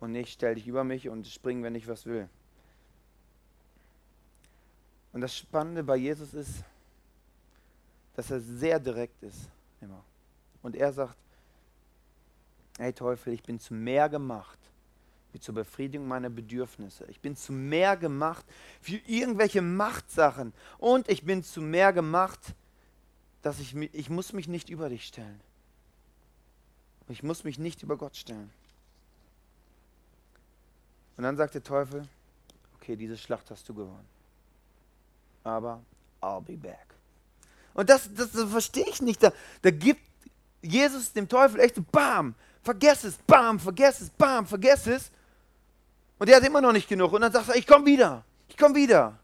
und 0.00 0.12
nicht 0.12 0.32
stell 0.32 0.54
dich 0.54 0.66
über 0.66 0.82
mich 0.82 1.08
und 1.08 1.26
spring, 1.26 1.62
wenn 1.62 1.74
ich 1.74 1.86
was 1.86 2.06
will. 2.06 2.28
Und 5.12 5.20
das 5.20 5.36
Spannende 5.36 5.82
bei 5.82 5.96
Jesus 5.96 6.34
ist, 6.34 6.64
dass 8.16 8.30
er 8.30 8.40
sehr 8.40 8.80
direkt 8.80 9.22
ist, 9.22 9.48
immer. 9.80 10.02
Und 10.62 10.76
er 10.76 10.92
sagt, 10.92 11.16
hey 12.78 12.92
Teufel, 12.92 13.32
ich 13.32 13.42
bin 13.42 13.58
zu 13.58 13.74
mehr 13.74 14.08
gemacht, 14.08 14.58
wie 15.32 15.40
zur 15.40 15.54
Befriedigung 15.54 16.08
meiner 16.08 16.30
Bedürfnisse. 16.30 17.04
Ich 17.08 17.20
bin 17.20 17.36
zu 17.36 17.52
mehr 17.52 17.96
gemacht 17.96 18.44
für 18.80 18.96
irgendwelche 19.06 19.62
Machtsachen. 19.62 20.52
Und 20.78 21.08
ich 21.08 21.24
bin 21.24 21.42
zu 21.44 21.60
mehr 21.60 21.92
gemacht, 21.92 22.40
dass 23.42 23.60
ich, 23.60 23.74
ich 23.76 24.10
muss 24.10 24.32
mich 24.32 24.48
nicht 24.48 24.70
über 24.70 24.88
dich 24.88 25.06
stellen. 25.06 25.40
Ich 27.08 27.22
muss 27.22 27.44
mich 27.44 27.58
nicht 27.58 27.82
über 27.82 27.96
Gott 27.96 28.16
stellen. 28.16 28.50
Und 31.20 31.24
dann 31.24 31.36
sagt 31.36 31.52
der 31.52 31.62
Teufel, 31.62 32.08
okay, 32.76 32.96
diese 32.96 33.14
Schlacht 33.14 33.50
hast 33.50 33.68
du 33.68 33.74
gewonnen. 33.74 34.08
Aber 35.44 35.82
I'll 36.22 36.40
be 36.40 36.56
back. 36.56 36.86
Und 37.74 37.90
das, 37.90 38.08
das, 38.14 38.32
das 38.32 38.50
verstehe 38.50 38.86
ich 38.88 39.02
nicht. 39.02 39.22
Da, 39.22 39.30
da 39.60 39.70
gibt 39.70 40.00
Jesus 40.62 41.12
dem 41.12 41.28
Teufel 41.28 41.60
echt 41.60 41.74
so, 41.74 41.82
bam, 41.92 42.34
vergess 42.62 43.04
es, 43.04 43.18
bam, 43.18 43.60
vergess 43.60 44.00
es, 44.00 44.08
bam, 44.08 44.46
vergess 44.46 44.86
es. 44.86 45.10
Und 46.18 46.30
er 46.30 46.36
hat 46.36 46.44
immer 46.46 46.62
noch 46.62 46.72
nicht 46.72 46.88
genug. 46.88 47.12
Und 47.12 47.20
dann 47.20 47.32
sagt 47.32 47.50
er, 47.50 47.56
ich 47.56 47.66
komme 47.66 47.84
wieder, 47.84 48.24
ich 48.48 48.56
komme 48.56 48.76
wieder. 48.76 49.18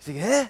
Ich 0.00 0.06
sage, 0.06 0.18
hä? 0.18 0.48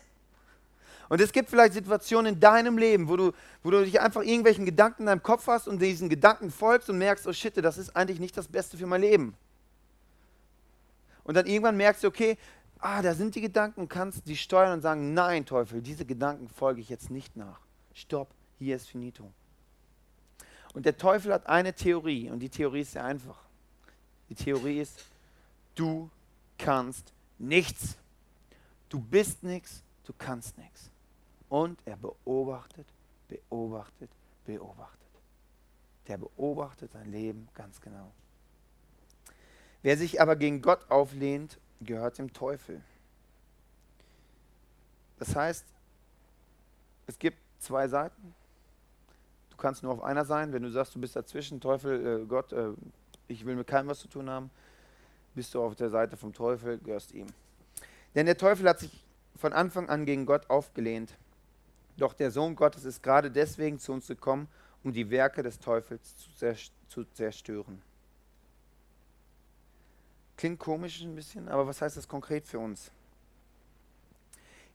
Und 1.10 1.20
es 1.20 1.30
gibt 1.30 1.50
vielleicht 1.50 1.74
Situationen 1.74 2.32
in 2.36 2.40
deinem 2.40 2.78
Leben, 2.78 3.06
wo 3.06 3.18
du, 3.18 3.32
wo 3.62 3.70
du 3.70 3.84
dich 3.84 4.00
einfach 4.00 4.22
irgendwelchen 4.22 4.64
Gedanken 4.64 5.02
in 5.02 5.06
deinem 5.08 5.22
Kopf 5.22 5.46
hast 5.46 5.68
und 5.68 5.78
diesen 5.78 6.08
Gedanken 6.08 6.50
folgst 6.50 6.88
und 6.88 6.96
merkst, 6.96 7.26
oh 7.26 7.34
shit, 7.34 7.54
das 7.62 7.76
ist 7.76 7.94
eigentlich 7.94 8.18
nicht 8.18 8.34
das 8.34 8.48
Beste 8.48 8.78
für 8.78 8.86
mein 8.86 9.02
Leben. 9.02 9.36
Und 11.26 11.34
dann 11.34 11.46
irgendwann 11.46 11.76
merkst 11.76 12.04
du, 12.04 12.08
okay, 12.08 12.38
ah, 12.78 13.02
da 13.02 13.12
sind 13.12 13.34
die 13.34 13.40
Gedanken 13.40 13.80
und 13.80 13.88
kannst 13.88 14.28
die 14.28 14.36
steuern 14.36 14.74
und 14.74 14.80
sagen, 14.80 15.12
nein, 15.12 15.44
Teufel, 15.44 15.82
diese 15.82 16.06
Gedanken 16.06 16.48
folge 16.48 16.80
ich 16.80 16.88
jetzt 16.88 17.10
nicht 17.10 17.36
nach. 17.36 17.58
Stopp, 17.92 18.28
hier 18.60 18.76
ist 18.76 18.88
finito. 18.88 19.32
Und 20.72 20.86
der 20.86 20.96
Teufel 20.96 21.32
hat 21.32 21.48
eine 21.48 21.74
Theorie 21.74 22.30
und 22.30 22.38
die 22.38 22.48
Theorie 22.48 22.82
ist 22.82 22.92
sehr 22.92 23.04
einfach. 23.04 23.40
Die 24.28 24.36
Theorie 24.36 24.80
ist, 24.80 25.04
du 25.74 26.08
kannst 26.58 27.12
nichts. 27.38 27.96
Du 28.88 29.00
bist 29.00 29.42
nichts, 29.42 29.82
du 30.04 30.12
kannst 30.16 30.56
nichts. 30.58 30.90
Und 31.48 31.80
er 31.86 31.96
beobachtet, 31.96 32.86
beobachtet, 33.26 34.10
beobachtet. 34.44 35.00
Der 36.06 36.18
beobachtet 36.18 36.94
dein 36.94 37.10
Leben 37.10 37.48
ganz 37.52 37.80
genau. 37.80 38.12
Wer 39.86 39.96
sich 39.96 40.20
aber 40.20 40.34
gegen 40.34 40.62
Gott 40.62 40.80
auflehnt, 40.90 41.60
gehört 41.80 42.18
dem 42.18 42.32
Teufel. 42.32 42.82
Das 45.20 45.36
heißt, 45.36 45.64
es 47.06 47.16
gibt 47.20 47.38
zwei 47.60 47.86
Seiten. 47.86 48.34
Du 49.50 49.56
kannst 49.56 49.84
nur 49.84 49.92
auf 49.92 50.02
einer 50.02 50.24
sein. 50.24 50.52
Wenn 50.52 50.64
du 50.64 50.72
sagst, 50.72 50.96
du 50.96 51.00
bist 51.00 51.14
dazwischen, 51.14 51.60
Teufel, 51.60 52.04
äh, 52.04 52.26
Gott, 52.26 52.52
äh, 52.52 52.70
ich 53.28 53.46
will 53.46 53.54
mit 53.54 53.68
keinem 53.68 53.86
was 53.86 54.00
zu 54.00 54.08
tun 54.08 54.28
haben, 54.28 54.50
bist 55.36 55.54
du 55.54 55.62
auf 55.62 55.76
der 55.76 55.90
Seite 55.90 56.16
vom 56.16 56.32
Teufel, 56.32 56.78
gehörst 56.78 57.12
ihm. 57.12 57.28
Denn 58.16 58.26
der 58.26 58.36
Teufel 58.36 58.68
hat 58.68 58.80
sich 58.80 59.04
von 59.36 59.52
Anfang 59.52 59.88
an 59.88 60.04
gegen 60.04 60.26
Gott 60.26 60.50
aufgelehnt. 60.50 61.14
Doch 61.96 62.12
der 62.12 62.32
Sohn 62.32 62.56
Gottes 62.56 62.84
ist 62.84 63.04
gerade 63.04 63.30
deswegen 63.30 63.78
zu 63.78 63.92
uns 63.92 64.08
gekommen, 64.08 64.48
um 64.82 64.92
die 64.92 65.10
Werke 65.10 65.44
des 65.44 65.60
Teufels 65.60 66.16
zu 66.88 67.04
zerstören. 67.04 67.80
Klingt 70.36 70.58
komisch 70.58 71.00
ein 71.00 71.14
bisschen, 71.14 71.48
aber 71.48 71.66
was 71.66 71.80
heißt 71.80 71.96
das 71.96 72.06
konkret 72.06 72.46
für 72.46 72.58
uns? 72.58 72.90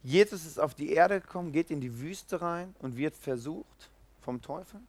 Jesus 0.04 0.45
ist 0.45 0.60
auf 0.60 0.74
die 0.74 0.91
Erde 0.91 1.21
gekommen, 1.21 1.52
geht 1.52 1.69
in 1.69 1.80
die 1.80 2.00
Wüste 2.00 2.41
rein 2.41 2.76
und 2.80 2.97
wird 2.97 3.15
versucht 3.15 3.91
vom 4.21 4.41
Teufel. 4.41 4.80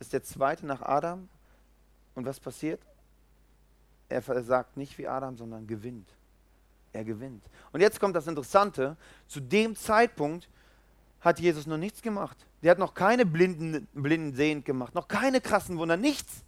Ist 0.00 0.12
der 0.12 0.24
zweite 0.24 0.66
nach 0.66 0.82
Adam. 0.82 1.28
Und 2.14 2.26
was 2.26 2.40
passiert? 2.40 2.80
Er 4.08 4.22
versagt 4.22 4.76
nicht 4.76 4.98
wie 4.98 5.06
Adam, 5.06 5.36
sondern 5.36 5.66
gewinnt. 5.66 6.08
Er 6.92 7.04
gewinnt. 7.04 7.44
Und 7.70 7.80
jetzt 7.80 8.00
kommt 8.00 8.16
das 8.16 8.26
Interessante. 8.26 8.96
Zu 9.28 9.38
dem 9.38 9.76
Zeitpunkt 9.76 10.48
hat 11.20 11.38
Jesus 11.38 11.66
noch 11.66 11.76
nichts 11.76 12.02
gemacht. 12.02 12.36
Der 12.62 12.72
hat 12.72 12.78
noch 12.78 12.94
keine 12.94 13.24
Blinden, 13.24 13.86
Blinden 13.94 14.34
sehend 14.34 14.64
gemacht, 14.64 14.94
noch 14.94 15.06
keine 15.06 15.40
krassen 15.40 15.78
Wunder, 15.78 15.96
nichts. 15.96 16.42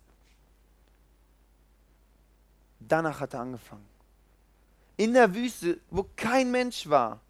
Danach 2.88 3.20
hat 3.20 3.34
er 3.34 3.40
angefangen. 3.40 3.86
In 4.96 5.12
der 5.14 5.34
Wüste, 5.34 5.80
wo 5.90 6.06
kein 6.16 6.50
Mensch 6.50 6.88
war, 6.88 7.20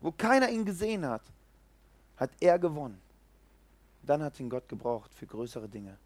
wo 0.00 0.12
keiner 0.12 0.48
ihn 0.50 0.64
gesehen 0.64 1.06
hat, 1.06 1.22
hat 2.16 2.30
er 2.40 2.58
gewonnen. 2.58 3.00
Dann 4.02 4.22
hat 4.22 4.38
ihn 4.40 4.48
Gott 4.48 4.68
gebraucht 4.68 5.12
für 5.14 5.26
größere 5.26 5.68
Dinge. 5.68 5.96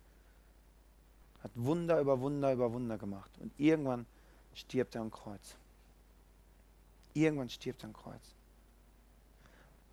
Hat 1.42 1.50
Wunder 1.54 2.00
über 2.00 2.20
Wunder 2.20 2.52
über 2.52 2.72
Wunder 2.72 2.98
gemacht. 2.98 3.30
Und 3.38 3.52
irgendwann 3.58 4.06
stirbt 4.54 4.94
er 4.94 5.02
am 5.02 5.10
Kreuz. 5.10 5.56
Irgendwann 7.14 7.50
stirbt 7.50 7.82
er 7.82 7.88
am 7.88 7.92
Kreuz. 7.92 8.34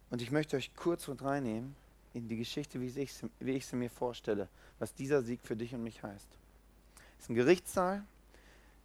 Und 0.09 0.21
ich 0.21 0.31
möchte 0.31 0.55
euch 0.55 0.73
kurz 0.75 1.07
und 1.07 1.21
reinnehmen 1.21 1.75
in 2.13 2.27
die 2.27 2.37
Geschichte, 2.37 2.79
wie 2.79 2.87
ich, 2.87 3.11
wie 3.39 3.51
ich 3.51 3.65
sie 3.65 3.75
mir 3.75 3.89
vorstelle, 3.89 4.47
was 4.79 4.93
dieser 4.93 5.21
Sieg 5.21 5.41
für 5.41 5.55
dich 5.55 5.73
und 5.75 5.83
mich 5.83 6.01
heißt. 6.01 6.27
Es 7.17 7.23
ist 7.23 7.29
ein 7.29 7.35
Gerichtssaal, 7.35 8.03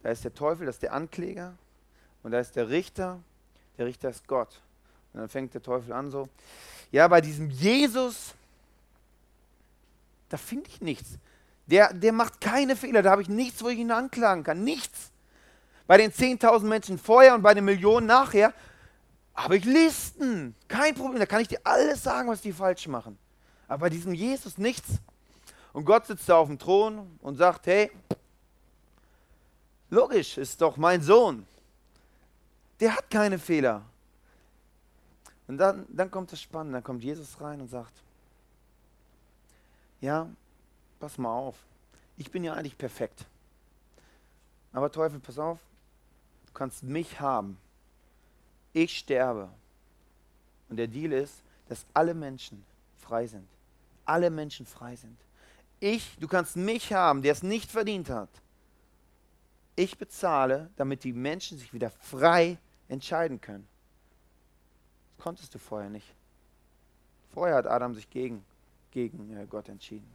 da 0.03 0.09
ist 0.09 0.23
der 0.23 0.33
Teufel, 0.33 0.65
das 0.65 0.75
ist 0.75 0.83
der 0.83 0.93
Ankläger 0.93 1.55
und 2.21 2.31
da 2.31 2.39
ist 2.39 2.55
der 2.55 2.69
Richter, 2.69 3.19
der 3.77 3.87
Richter 3.87 4.09
ist 4.09 4.27
Gott. 4.27 4.61
Und 5.13 5.21
dann 5.21 5.29
fängt 5.29 5.53
der 5.53 5.63
Teufel 5.63 5.93
an 5.93 6.11
so, 6.11 6.27
ja, 6.91 7.07
bei 7.07 7.21
diesem 7.21 7.49
Jesus, 7.49 8.33
da 10.29 10.37
finde 10.37 10.69
ich 10.69 10.81
nichts. 10.81 11.17
Der, 11.65 11.93
der 11.93 12.11
macht 12.11 12.41
keine 12.41 12.75
Fehler, 12.75 13.01
da 13.01 13.11
habe 13.11 13.21
ich 13.21 13.29
nichts, 13.29 13.63
wo 13.63 13.69
ich 13.69 13.79
ihn 13.79 13.91
anklagen 13.91 14.43
kann, 14.43 14.63
nichts. 14.63 15.11
Bei 15.87 15.97
den 15.97 16.11
10.000 16.11 16.65
Menschen 16.65 16.97
vorher 16.97 17.33
und 17.35 17.41
bei 17.41 17.53
den 17.53 17.65
Millionen 17.65 18.05
nachher 18.05 18.53
habe 19.33 19.57
ich 19.57 19.65
Listen, 19.65 20.55
kein 20.67 20.95
Problem, 20.95 21.19
da 21.19 21.25
kann 21.25 21.41
ich 21.41 21.47
dir 21.47 21.61
alles 21.63 22.03
sagen, 22.03 22.29
was 22.29 22.41
die 22.41 22.51
falsch 22.51 22.87
machen. 22.87 23.17
Aber 23.67 23.81
bei 23.81 23.89
diesem 23.89 24.13
Jesus 24.13 24.57
nichts. 24.57 24.99
Und 25.71 25.85
Gott 25.85 26.05
sitzt 26.05 26.27
da 26.29 26.35
auf 26.35 26.47
dem 26.47 26.59
Thron 26.59 27.17
und 27.21 27.35
sagt, 27.35 27.65
hey, 27.67 27.89
logisch, 29.93 30.37
ist 30.37 30.59
doch 30.61 30.75
mein 30.77 31.01
Sohn. 31.01 31.45
Der 32.79 32.95
hat 32.95 33.09
keine 33.09 33.39
Fehler. 33.39 33.83
Und 35.47 35.57
dann, 35.57 35.85
dann 35.89 36.09
kommt 36.09 36.31
das 36.31 36.41
Spannende, 36.41 36.77
dann 36.77 36.83
kommt 36.83 37.03
Jesus 37.03 37.39
rein 37.39 37.61
und 37.61 37.67
sagt, 37.67 37.93
ja, 40.01 40.27
pass 40.99 41.17
mal 41.17 41.33
auf, 41.33 41.55
ich 42.17 42.29
bin 42.31 42.43
ja 42.43 42.53
eigentlich 42.53 42.77
perfekt. 42.77 43.25
Aber 44.71 44.91
Teufel, 44.91 45.19
pass 45.19 45.37
auf, 45.37 45.59
du 46.47 46.53
kannst 46.53 46.83
mich 46.83 47.19
haben. 47.19 47.57
Ich 48.73 48.97
sterbe. 48.97 49.49
Und 50.69 50.77
der 50.77 50.87
Deal 50.87 51.11
ist, 51.11 51.43
dass 51.69 51.85
alle 51.93 52.13
Menschen 52.13 52.65
frei 52.97 53.27
sind. 53.27 53.47
Alle 54.05 54.29
Menschen 54.29 54.65
frei 54.65 54.95
sind. 54.95 55.17
Ich, 55.79 56.17
du 56.19 56.27
kannst 56.27 56.55
mich 56.55 56.91
haben, 56.93 57.21
der 57.21 57.33
es 57.33 57.43
nicht 57.43 57.69
verdient 57.69 58.09
hat. 58.09 58.29
Ich 59.75 59.97
bezahle, 59.97 60.69
damit 60.75 61.03
die 61.03 61.13
Menschen 61.13 61.57
sich 61.57 61.73
wieder 61.73 61.89
frei 61.89 62.57
entscheiden 62.87 63.41
können. 63.41 63.67
Das 65.15 65.23
konntest 65.23 65.55
du 65.55 65.59
vorher 65.59 65.89
nicht. 65.89 66.13
Vorher 67.33 67.55
hat 67.55 67.67
Adam 67.67 67.95
sich 67.95 68.09
gegen, 68.09 68.45
gegen 68.91 69.35
äh, 69.35 69.47
Gott 69.47 69.69
entschieden. 69.69 70.07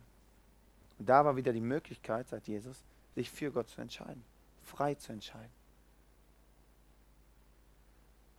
Und 0.99 1.09
da 1.09 1.25
war 1.25 1.37
wieder 1.37 1.53
die 1.53 1.61
Möglichkeit, 1.61 2.29
sagt 2.29 2.47
Jesus, 2.47 2.77
sich 3.15 3.31
für 3.31 3.51
Gott 3.51 3.69
zu 3.69 3.81
entscheiden, 3.81 4.23
frei 4.65 4.95
zu 4.95 5.13
entscheiden. 5.13 5.51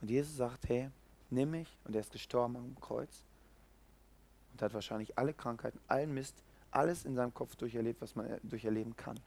Und 0.01 0.10
Jesus 0.10 0.38
sagt, 0.38 0.69
hey, 0.69 0.89
nimm 1.29 1.51
mich. 1.51 1.77
Und 1.84 1.95
er 1.95 2.01
ist 2.01 2.12
gestorben 2.12 2.55
am 2.55 2.79
Kreuz. 2.79 3.23
Und 4.53 4.62
hat 4.62 4.73
wahrscheinlich 4.73 5.17
alle 5.17 5.34
Krankheiten, 5.34 5.79
allen 5.88 6.13
Mist, 6.13 6.36
alles 6.71 7.05
in 7.05 7.15
seinem 7.15 7.34
Kopf 7.34 7.55
durcherlebt, 7.55 8.01
was 8.01 8.15
man 8.15 8.39
durcherleben 8.43 8.95
kann. 8.95 9.19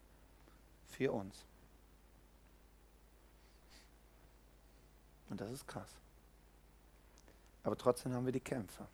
Für 0.89 1.13
uns. 1.13 1.45
Und 5.33 5.41
das 5.41 5.51
ist 5.51 5.67
krass. 5.67 5.89
Aber 7.63 7.75
trotzdem 7.75 8.13
haben 8.13 8.27
wir 8.27 8.33
die 8.35 8.41
Kämpfe 8.41 8.87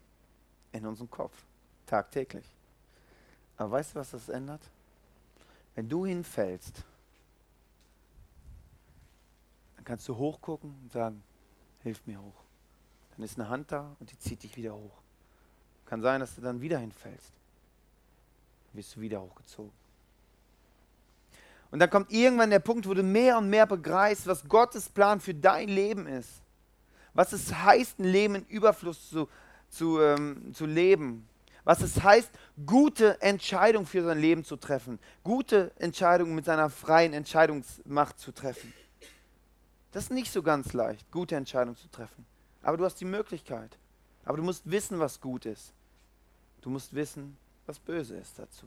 in 0.71 0.87
unserem 0.87 1.11
Kopf, 1.11 1.35
tagtäglich. 1.85 2.47
Aber 3.57 3.73
weißt 3.73 3.97
du, 3.97 3.99
was 3.99 4.13
das 4.13 4.29
ändert? 4.29 4.61
Wenn 5.75 5.89
du 5.89 6.07
hinfällst, 6.07 6.85
dann 9.75 9.85
kannst 9.85 10.09
du 10.09 10.17
hochgucken 10.17 10.79
und 10.81 10.93
sagen, 10.93 11.25
hilf 11.83 12.07
mir 12.07 12.23
hoch. 12.23 12.45
Dann 13.17 13.25
ist 13.25 13.37
eine 13.37 13.49
Hand 13.49 13.73
da 13.73 13.97
und 13.99 14.13
die 14.13 14.19
zieht 14.21 14.45
dich 14.45 14.57
wieder 14.57 14.77
hoch. 14.77 15.03
Kann 15.87 16.03
sein, 16.03 16.21
dass 16.21 16.37
du 16.37 16.41
dann 16.41 16.61
wieder 16.61 16.79
hinfällst. 16.79 17.33
Dann 18.67 18.77
wirst 18.79 18.95
du 18.95 19.01
wieder 19.01 19.21
hochgezogen. 19.21 19.73
Und 21.71 21.81
dann 21.81 21.91
kommt 21.91 22.11
irgendwann 22.13 22.51
der 22.51 22.61
Punkt, 22.61 22.89
wo 22.89 22.95
du 22.95 23.03
mehr 23.03 23.37
und 23.39 23.51
mehr 23.51 23.67
begreifst, 23.67 24.27
was 24.27 24.49
Gottes 24.49 24.89
Plan 24.89 25.21
für 25.21 25.35
dein 25.35 25.69
Leben 25.69 26.07
ist. 26.07 26.43
Was 27.13 27.33
es 27.33 27.53
heißt, 27.53 27.99
ein 27.99 28.05
Leben 28.05 28.37
in 28.37 28.47
Überfluss 28.47 29.11
zu, 29.11 29.29
zu, 29.69 30.01
ähm, 30.01 30.55
zu 30.55 30.67
leben. 30.67 31.29
Was 31.65 31.83
es 31.83 32.03
heißt, 32.03 32.31
gute 32.65 33.21
Entscheidungen 33.21 33.87
für 33.87 34.03
sein 34.03 34.19
Leben 34.19 34.45
zu 34.45 34.57
treffen. 34.57 34.99
Gute 35.23 35.73
Entscheidungen 35.79 36.35
mit 36.35 36.47
seiner 36.47 36.71
freien 36.71 37.13
Entscheidungsmacht 37.13 38.19
zu 38.19 38.33
treffen. 38.33 38.73
Das 39.93 40.05
ist 40.05 40.11
nicht 40.11 40.33
so 40.33 40.43
ganz 40.43 40.73
leicht, 40.73 41.11
gute 41.11 41.37
Entscheidungen 41.37 41.77
zu 41.77 41.91
treffen. 41.91 42.25
Aber 42.63 42.77
du 42.77 42.85
hast 42.85 42.97
die 42.97 43.05
Möglichkeit. 43.05 43.77
Aber 44.25 44.37
du 44.37 44.43
musst 44.43 44.71
wissen, 44.71 44.99
was 44.99 45.21
gut 45.21 45.45
ist. 45.45 45.73
Du 46.61 46.71
musst 46.71 46.95
wissen, 46.95 47.37
was 47.67 47.79
böse 47.79 48.17
ist 48.17 48.39
dazu. 48.39 48.67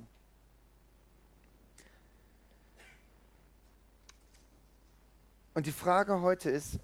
Und 5.54 5.66
die 5.66 5.72
Frage 5.72 6.22
heute 6.22 6.50
ist, 6.50 6.80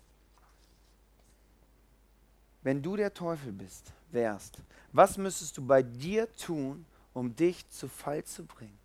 wenn 2.63 2.81
du 2.81 2.95
der 2.97 3.13
Teufel 3.13 3.53
bist, 3.53 3.93
wärst, 4.11 4.61
was 4.91 5.17
müsstest 5.17 5.57
du 5.57 5.65
bei 5.65 5.83
dir 5.83 6.33
tun, 6.35 6.85
um 7.13 7.35
dich 7.35 7.67
zu 7.69 7.87
Fall 7.87 8.23
zu 8.23 8.45
bringen? 8.45 8.77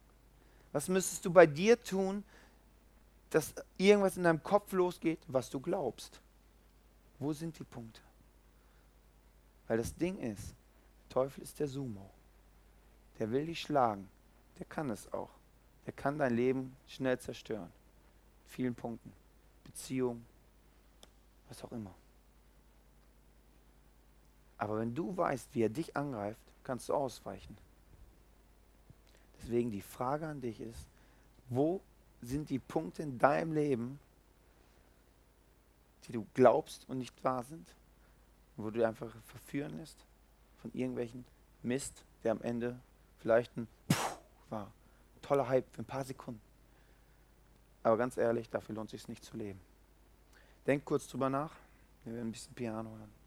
Was 0.71 0.88
müsstest 0.88 1.25
du 1.25 1.33
bei 1.33 1.47
dir 1.47 1.83
tun, 1.83 2.25
dass 3.31 3.55
irgendwas 3.77 4.16
in 4.16 4.25
deinem 4.25 4.42
Kopf 4.42 4.73
losgeht, 4.73 5.18
was 5.27 5.51
du 5.51 5.59
glaubst? 5.59 6.21
Wo 7.18 7.33
sind 7.33 7.59
die 7.59 7.64
Punkte? 7.64 8.01
Weil 9.66 9.79
das 9.79 9.95
Ding 9.95 10.18
ist, 10.18 10.55
der 11.05 11.09
Teufel 11.09 11.42
ist 11.42 11.59
der 11.59 11.68
Sumo. 11.68 12.11
Der 13.18 13.31
will 13.31 13.47
dich 13.47 13.61
schlagen. 13.61 14.09
Der 14.59 14.66
kann 14.66 14.90
es 14.90 15.12
auch. 15.12 15.31
Der 15.87 15.92
kann 15.92 16.18
dein 16.18 16.35
Leben 16.35 16.77
schnell 16.87 17.18
zerstören. 17.18 17.73
vielen 18.47 18.75
Punkten. 18.75 19.12
Beziehung, 19.72 20.24
was 21.48 21.62
auch 21.64 21.72
immer. 21.72 21.94
Aber 24.58 24.78
wenn 24.78 24.94
du 24.94 25.16
weißt, 25.16 25.48
wie 25.54 25.62
er 25.62 25.68
dich 25.68 25.96
angreift, 25.96 26.40
kannst 26.62 26.88
du 26.88 26.94
ausweichen. 26.94 27.56
Deswegen 29.40 29.70
die 29.70 29.80
Frage 29.80 30.26
an 30.26 30.40
dich 30.40 30.61
ist, 30.61 30.87
wo 31.48 31.80
sind 32.20 32.48
die 32.50 32.61
Punkte 32.61 33.02
in 33.02 33.18
deinem 33.18 33.52
Leben, 33.52 33.98
die 36.06 36.12
du 36.12 36.26
glaubst 36.35 36.88
und 36.88 36.98
nicht 36.98 37.24
wahr 37.24 37.42
sind? 37.42 37.66
Wo 38.56 38.70
du 38.70 38.87
einfach 38.87 39.11
verführen 39.26 39.76
lässt 39.78 39.96
von 40.61 40.72
irgendwelchen 40.74 41.24
Mist, 41.62 42.04
der 42.22 42.32
am 42.32 42.42
Ende 42.42 42.78
vielleicht 43.18 43.56
ein 43.56 43.66
Puh 43.88 43.96
war. 44.50 44.70
Toller 45.22 45.48
Hype 45.48 45.68
für 45.72 45.82
ein 45.82 45.87
paar 45.87 46.04
Sekunden. 46.04 46.52
Aber 47.83 47.97
ganz 47.97 48.16
ehrlich, 48.16 48.49
dafür 48.51 48.75
lohnt 48.75 48.92
es 48.92 49.01
sich 49.01 49.09
nicht 49.09 49.25
zu 49.25 49.37
leben. 49.37 49.61
Denk 50.66 50.85
kurz 50.85 51.09
drüber 51.09 51.29
nach. 51.29 51.53
Wir 52.05 52.14
werden 52.14 52.29
ein 52.29 52.33
bisschen 52.33 52.55
Piano 52.55 52.90
hören. 52.90 53.21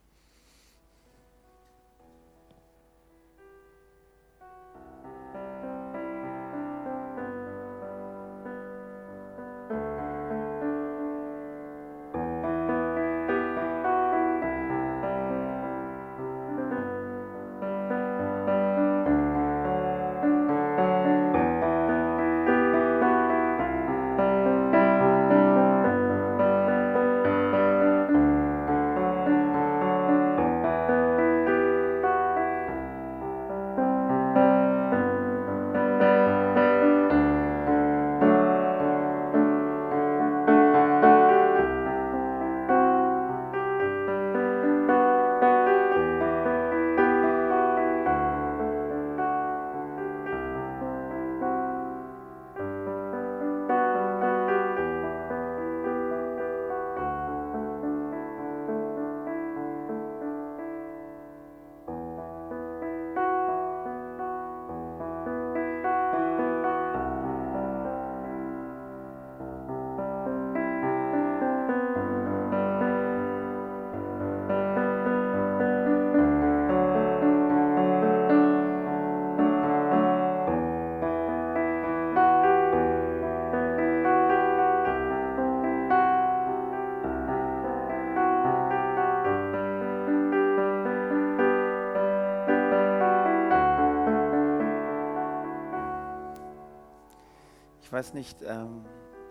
Weiß 97.95 98.13
nicht, 98.13 98.41
ähm, 98.41 98.83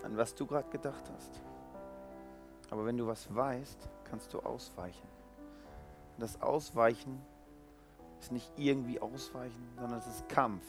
an 0.05 0.17
was 0.17 0.35
du 0.35 0.47
gerade 0.47 0.71
gedacht 0.71 1.05
hast. 1.15 1.43
Aber 2.71 2.87
wenn 2.87 2.97
du 2.97 3.07
was 3.07 3.33
weißt, 3.33 3.91
kannst 4.05 4.33
du 4.33 4.41
ausweichen. 4.41 5.07
Und 6.15 6.23
das 6.23 6.41
Ausweichen 6.41 7.21
ist 8.21 8.33
nicht 8.33 8.51
irgendwie 8.57 8.99
Ausweichen, 9.03 9.69
sondern 9.79 9.99
es 9.99 10.07
ist 10.07 10.27
Kampf. 10.31 10.65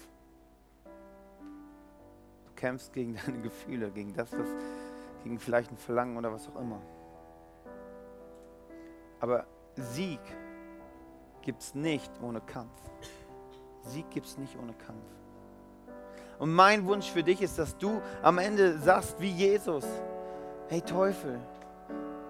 Du 0.84 2.52
kämpfst 2.58 2.92
gegen 2.92 3.16
deine 3.26 3.40
Gefühle, 3.40 3.90
gegen 3.92 4.14
das, 4.14 4.34
was, 4.34 4.50
gegen 5.24 5.40
vielleicht 5.40 5.72
ein 5.72 5.78
Verlangen 5.78 6.18
oder 6.18 6.34
was 6.34 6.50
auch 6.50 6.60
immer. 6.60 6.82
Aber 9.22 9.48
Sieg 9.76 10.20
gibt 11.44 11.62
es 11.62 11.74
nicht 11.74 12.12
ohne 12.22 12.42
Kampf. 12.42 12.82
Sieg 13.84 14.10
gibt 14.10 14.26
es 14.26 14.38
nicht 14.38 14.58
ohne 14.58 14.74
Kampf. 14.74 15.25
Und 16.40 16.54
mein 16.54 16.86
Wunsch 16.86 17.10
für 17.10 17.24
dich 17.24 17.42
ist, 17.42 17.58
dass 17.58 17.78
du 17.78 18.02
am 18.22 18.38
Ende 18.38 18.78
sagst 18.80 19.16
wie 19.20 19.30
Jesus, 19.30 19.86
hey 20.68 20.82
Teufel, 20.82 21.40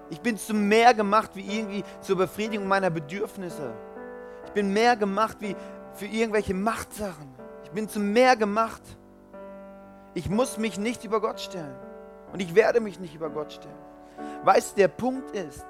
ich 0.10 0.22
bin 0.22 0.38
zu 0.38 0.54
mehr 0.54 0.94
gemacht 0.94 1.32
wie 1.34 1.58
irgendwie 1.58 1.84
zur 2.02 2.18
Befriedigung 2.18 2.68
meiner 2.68 2.90
Bedürfnisse. 2.90 3.74
Ich 4.46 4.52
bin 4.52 4.72
mehr 4.72 4.96
gemacht 4.96 5.38
wie 5.40 5.56
für 5.94 6.06
irgendwelche 6.06 6.54
Machtsachen. 6.54 7.34
Ich 7.64 7.72
bin 7.72 7.90
zu 7.90 8.00
mehr 8.00 8.36
gemacht. 8.36 8.82
Ich 10.14 10.30
muss 10.30 10.58
mich 10.58 10.78
nicht 10.78 11.04
über 11.04 11.20
Gott 11.20 11.40
stellen. 11.40 11.76
Und 12.32 12.42
ich 12.42 12.54
werde 12.54 12.80
mich 12.80 13.00
nicht 13.00 13.16
über 13.16 13.30
Gott 13.30 13.54
stellen. 13.54 13.76
Weißt 14.44 14.74
du, 14.74 14.82
der 14.82 14.88
Punkt 14.90 15.36
ist, 15.36 15.66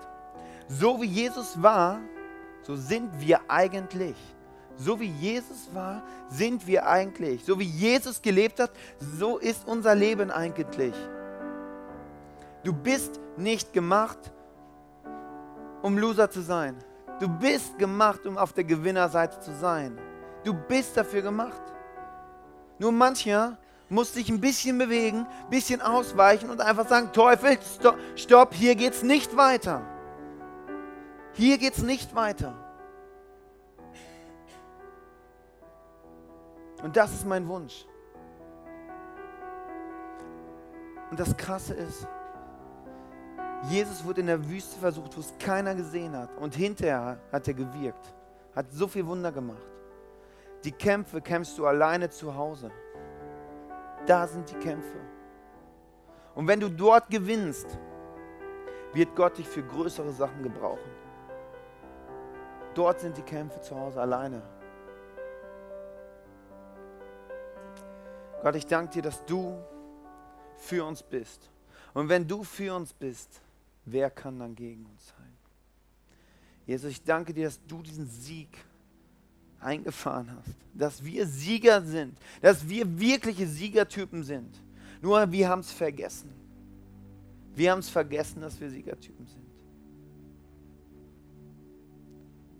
so 0.67 1.01
wie 1.01 1.07
Jesus 1.07 1.61
war, 1.61 1.99
so 2.63 2.75
sind 2.75 3.09
wir 3.19 3.39
eigentlich. 3.47 4.17
So 4.77 4.99
wie 4.99 5.09
Jesus 5.09 5.69
war, 5.73 6.03
sind 6.29 6.67
wir 6.67 6.87
eigentlich. 6.87 7.43
So 7.45 7.59
wie 7.59 7.65
Jesus 7.65 8.21
gelebt 8.21 8.59
hat, 8.59 8.71
so 8.99 9.37
ist 9.37 9.67
unser 9.67 9.95
Leben 9.95 10.31
eigentlich. 10.31 10.95
Du 12.63 12.73
bist 12.73 13.19
nicht 13.37 13.73
gemacht, 13.73 14.17
um 15.81 15.97
Loser 15.97 16.29
zu 16.29 16.41
sein. 16.41 16.75
Du 17.19 17.29
bist 17.29 17.77
gemacht, 17.77 18.25
um 18.25 18.37
auf 18.37 18.53
der 18.53 18.63
Gewinnerseite 18.63 19.39
zu 19.39 19.55
sein. 19.55 19.97
Du 20.43 20.53
bist 20.53 20.97
dafür 20.97 21.21
gemacht. 21.21 21.61
Nur 22.77 22.91
mancher 22.91 23.57
muss 23.87 24.13
sich 24.13 24.29
ein 24.29 24.41
bisschen 24.41 24.77
bewegen, 24.77 25.25
ein 25.25 25.49
bisschen 25.49 25.81
ausweichen 25.81 26.49
und 26.49 26.59
einfach 26.59 26.87
sagen, 26.87 27.13
Teufel, 27.13 27.57
stopp, 27.79 27.97
stopp 28.15 28.53
hier 28.53 28.75
geht's 28.75 29.03
nicht 29.03 29.37
weiter. 29.37 29.81
Hier 31.33 31.57
geht's 31.57 31.81
nicht 31.81 32.15
weiter. 32.15 32.64
Und 36.85 36.95
das 36.95 37.11
ist 37.11 37.25
mein 37.25 37.47
Wunsch. 37.47 37.83
Und 41.09 41.19
das 41.19 41.35
Krasse 41.35 41.73
ist, 41.73 42.07
Jesus 43.63 44.05
wurde 44.05 44.21
in 44.21 44.27
der 44.27 44.47
Wüste 44.47 44.79
versucht, 44.79 45.17
wo 45.17 45.19
es 45.19 45.33
keiner 45.39 45.73
gesehen 45.73 46.15
hat. 46.15 46.29
Und 46.37 46.53
hinterher 46.53 47.17
hat 47.31 47.47
er 47.47 47.55
gewirkt, 47.55 48.13
hat 48.55 48.67
so 48.71 48.87
viel 48.87 49.03
Wunder 49.07 49.31
gemacht. 49.31 49.65
Die 50.63 50.71
Kämpfe 50.71 51.21
kämpfst 51.21 51.57
du 51.57 51.65
alleine 51.65 52.07
zu 52.07 52.35
Hause. 52.35 52.69
Da 54.05 54.27
sind 54.27 54.47
die 54.51 54.59
Kämpfe. 54.59 54.99
Und 56.35 56.47
wenn 56.47 56.59
du 56.59 56.69
dort 56.69 57.09
gewinnst, 57.09 57.79
wird 58.93 59.15
Gott 59.15 59.39
dich 59.39 59.47
für 59.47 59.63
größere 59.63 60.11
Sachen 60.11 60.43
gebrauchen. 60.43 60.91
Dort 62.75 62.99
sind 62.99 63.17
die 63.17 63.23
Kämpfe 63.23 63.59
zu 63.59 63.75
Hause 63.75 63.99
alleine. 64.01 64.43
Gott, 68.45 68.57
ich 68.57 68.67
danke 68.67 68.93
dir, 68.93 69.01
dass 69.01 69.25
du 69.25 69.57
für 70.57 70.85
uns 70.85 71.01
bist. 71.01 71.49
Und 71.95 72.09
wenn 72.09 72.27
du 72.27 72.43
für 72.43 72.75
uns 72.75 72.93
bist, 72.93 73.41
wer 73.85 74.11
kann 74.11 74.37
dann 74.37 74.53
gegen 74.53 74.85
uns 74.85 75.07
sein? 75.07 75.33
Jesus, 76.67 76.91
ich 76.91 77.03
danke 77.03 77.33
dir, 77.33 77.45
dass 77.45 77.59
du 77.65 77.81
diesen 77.81 78.05
Sieg 78.05 78.49
eingefahren 79.59 80.29
hast, 80.29 80.55
dass 80.75 81.03
wir 81.03 81.25
Sieger 81.25 81.81
sind, 81.81 82.19
dass 82.39 82.69
wir 82.69 82.99
wirkliche 82.99 83.47
Siegertypen 83.47 84.23
sind. 84.23 84.61
Nur 85.01 85.31
wir 85.31 85.49
haben 85.49 85.61
es 85.61 85.71
vergessen. 85.71 86.29
Wir 87.55 87.71
haben 87.71 87.79
es 87.79 87.89
vergessen, 87.89 88.41
dass 88.41 88.61
wir 88.61 88.69
Siegertypen 88.69 89.25
sind. 89.25 89.45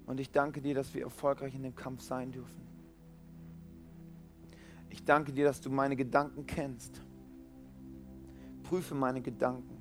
Und 0.07 0.19
ich 0.19 0.31
danke 0.31 0.61
dir, 0.61 0.73
dass 0.73 0.91
wir 0.95 1.03
erfolgreich 1.03 1.53
in 1.53 1.61
dem 1.61 1.75
Kampf 1.75 2.01
sein 2.01 2.31
dürfen. 2.31 2.74
Ich 4.95 5.03
danke 5.03 5.33
dir, 5.33 5.43
dass 5.43 5.59
du 5.59 5.69
meine 5.69 5.97
Gedanken 5.97 6.47
kennst. 6.47 7.01
Prüfe 8.63 8.95
meine 8.95 9.21
Gedanken 9.21 9.77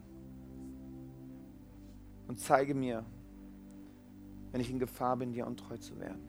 und 2.26 2.40
zeige 2.40 2.74
mir, 2.74 3.04
wenn 4.50 4.60
ich 4.60 4.68
in 4.70 4.80
Gefahr 4.80 5.16
bin, 5.16 5.32
dir 5.32 5.46
untreu 5.46 5.76
zu 5.76 5.96
werden. 6.00 6.20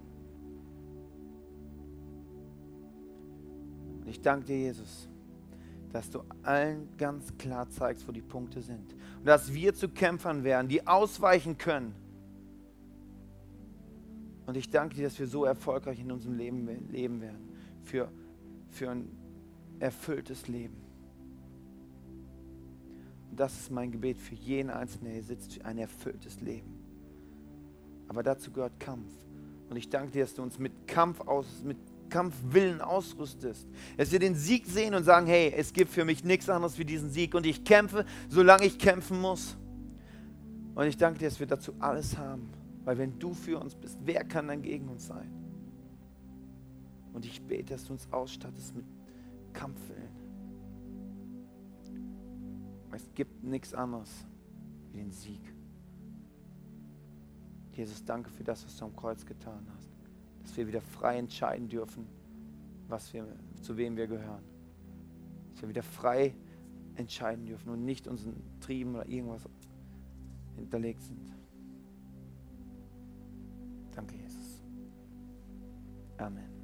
Und 4.02 4.08
ich 4.08 4.22
danke 4.22 4.46
dir, 4.46 4.60
Jesus, 4.60 5.10
dass 5.92 6.12
du 6.12 6.22
allen 6.44 6.88
ganz 6.96 7.36
klar 7.40 7.68
zeigst, 7.68 8.08
wo 8.08 8.12
die 8.12 8.22
Punkte 8.22 8.62
sind. 8.62 8.94
Und 9.18 9.26
dass 9.26 9.52
wir 9.52 9.74
zu 9.74 9.90
Kämpfern 9.90 10.44
werden, 10.44 10.68
die 10.68 10.86
ausweichen 10.86 11.58
können. 11.58 11.96
Und 14.46 14.56
ich 14.56 14.70
danke 14.70 14.94
dir, 14.94 15.06
dass 15.06 15.18
wir 15.18 15.26
so 15.26 15.44
erfolgreich 15.44 16.00
in 16.00 16.12
unserem 16.12 16.36
Leben 16.36 16.92
leben 16.92 17.20
werden. 17.20 17.50
Für 17.84 18.12
für 18.76 18.90
ein 18.90 19.10
erfülltes 19.80 20.48
Leben. 20.48 20.76
Und 23.32 23.40
das 23.40 23.54
ist 23.60 23.72
mein 23.72 23.92
Gebet 23.92 24.18
für 24.18 24.36
jeden 24.36 24.70
Einzelnen, 24.70 25.06
der 25.06 25.14
hier 25.14 25.24
sitzt, 25.24 25.54
für 25.54 25.66
ein 25.66 25.78
erfülltes 25.78 26.42
Leben. 26.42 26.80
Aber 28.08 28.24
dazu 28.24 28.52
gehört 28.52 28.80
Kampf. 28.80 29.12
Und 29.70 29.78
ich 29.78 29.90
danke 29.90 30.12
dir, 30.12 30.22
dass 30.22 30.36
du 30.36 30.44
uns 30.44 30.60
mit 30.60 30.88
Kampf 30.88 31.22
aus, 31.22 31.64
mit 31.64 31.78
Kampfwillen 32.10 32.82
ausrüstest. 32.82 33.68
Dass 33.98 34.12
wir 34.12 34.20
den 34.20 34.36
Sieg 34.36 34.66
sehen 34.68 34.94
und 34.94 35.04
sagen, 35.04 35.26
hey, 35.28 35.52
es 35.56 35.74
gibt 35.74 35.92
für 35.92 36.06
mich 36.06 36.24
nichts 36.24 36.50
anderes 36.50 36.78
wie 36.78 36.86
diesen 36.86 37.10
Sieg 37.10 37.34
und 37.34 37.46
ich 37.46 37.64
kämpfe, 37.64 38.06
solange 38.30 38.66
ich 38.66 38.78
kämpfen 38.78 39.20
muss. 39.20 39.58
Und 40.76 40.86
ich 40.88 40.98
danke 40.98 41.20
dir, 41.20 41.30
dass 41.30 41.40
wir 41.40 41.48
dazu 41.48 41.74
alles 41.80 42.18
haben. 42.18 42.50
Weil 42.84 42.98
wenn 43.00 43.18
du 43.18 43.34
für 43.34 43.60
uns 43.60 43.74
bist, 43.76 43.98
wer 44.06 44.24
kann 44.24 44.48
dann 44.48 44.62
gegen 44.62 44.88
uns 44.88 45.08
sein? 45.08 45.45
Und 47.16 47.26
ich 47.26 47.42
bete, 47.42 47.74
dass 47.74 47.86
du 47.86 47.94
uns 47.94 48.12
ausstattest 48.12 48.76
mit 48.76 48.86
Kampfwillen. 49.54 50.10
Es 52.92 53.10
gibt 53.14 53.42
nichts 53.42 53.74
anderes 53.74 54.28
wie 54.92 54.98
den 54.98 55.12
Sieg. 55.12 55.42
Jesus, 57.72 58.04
danke 58.04 58.30
für 58.30 58.44
das, 58.44 58.66
was 58.66 58.76
du 58.78 58.86
am 58.86 58.96
Kreuz 58.96 59.26
getan 59.26 59.66
hast. 59.78 59.90
Dass 60.42 60.58
wir 60.58 60.68
wieder 60.68 60.82
frei 60.82 61.18
entscheiden 61.18 61.70
dürfen, 61.70 62.06
was 62.90 63.14
wir, 63.14 63.26
zu 63.62 63.78
wem 63.78 63.96
wir 63.96 64.08
gehören. 64.08 64.44
Dass 65.54 65.62
wir 65.62 65.70
wieder 65.70 65.84
frei 65.84 66.36
entscheiden 66.96 67.46
dürfen 67.46 67.70
und 67.70 67.86
nicht 67.86 68.08
unseren 68.08 68.42
Trieben 68.60 68.94
oder 68.94 69.08
irgendwas 69.08 69.48
hinterlegt 70.58 71.02
sind. 71.02 71.34
Danke, 73.92 74.16
Jesus. 74.18 74.62
Amen. 76.18 76.55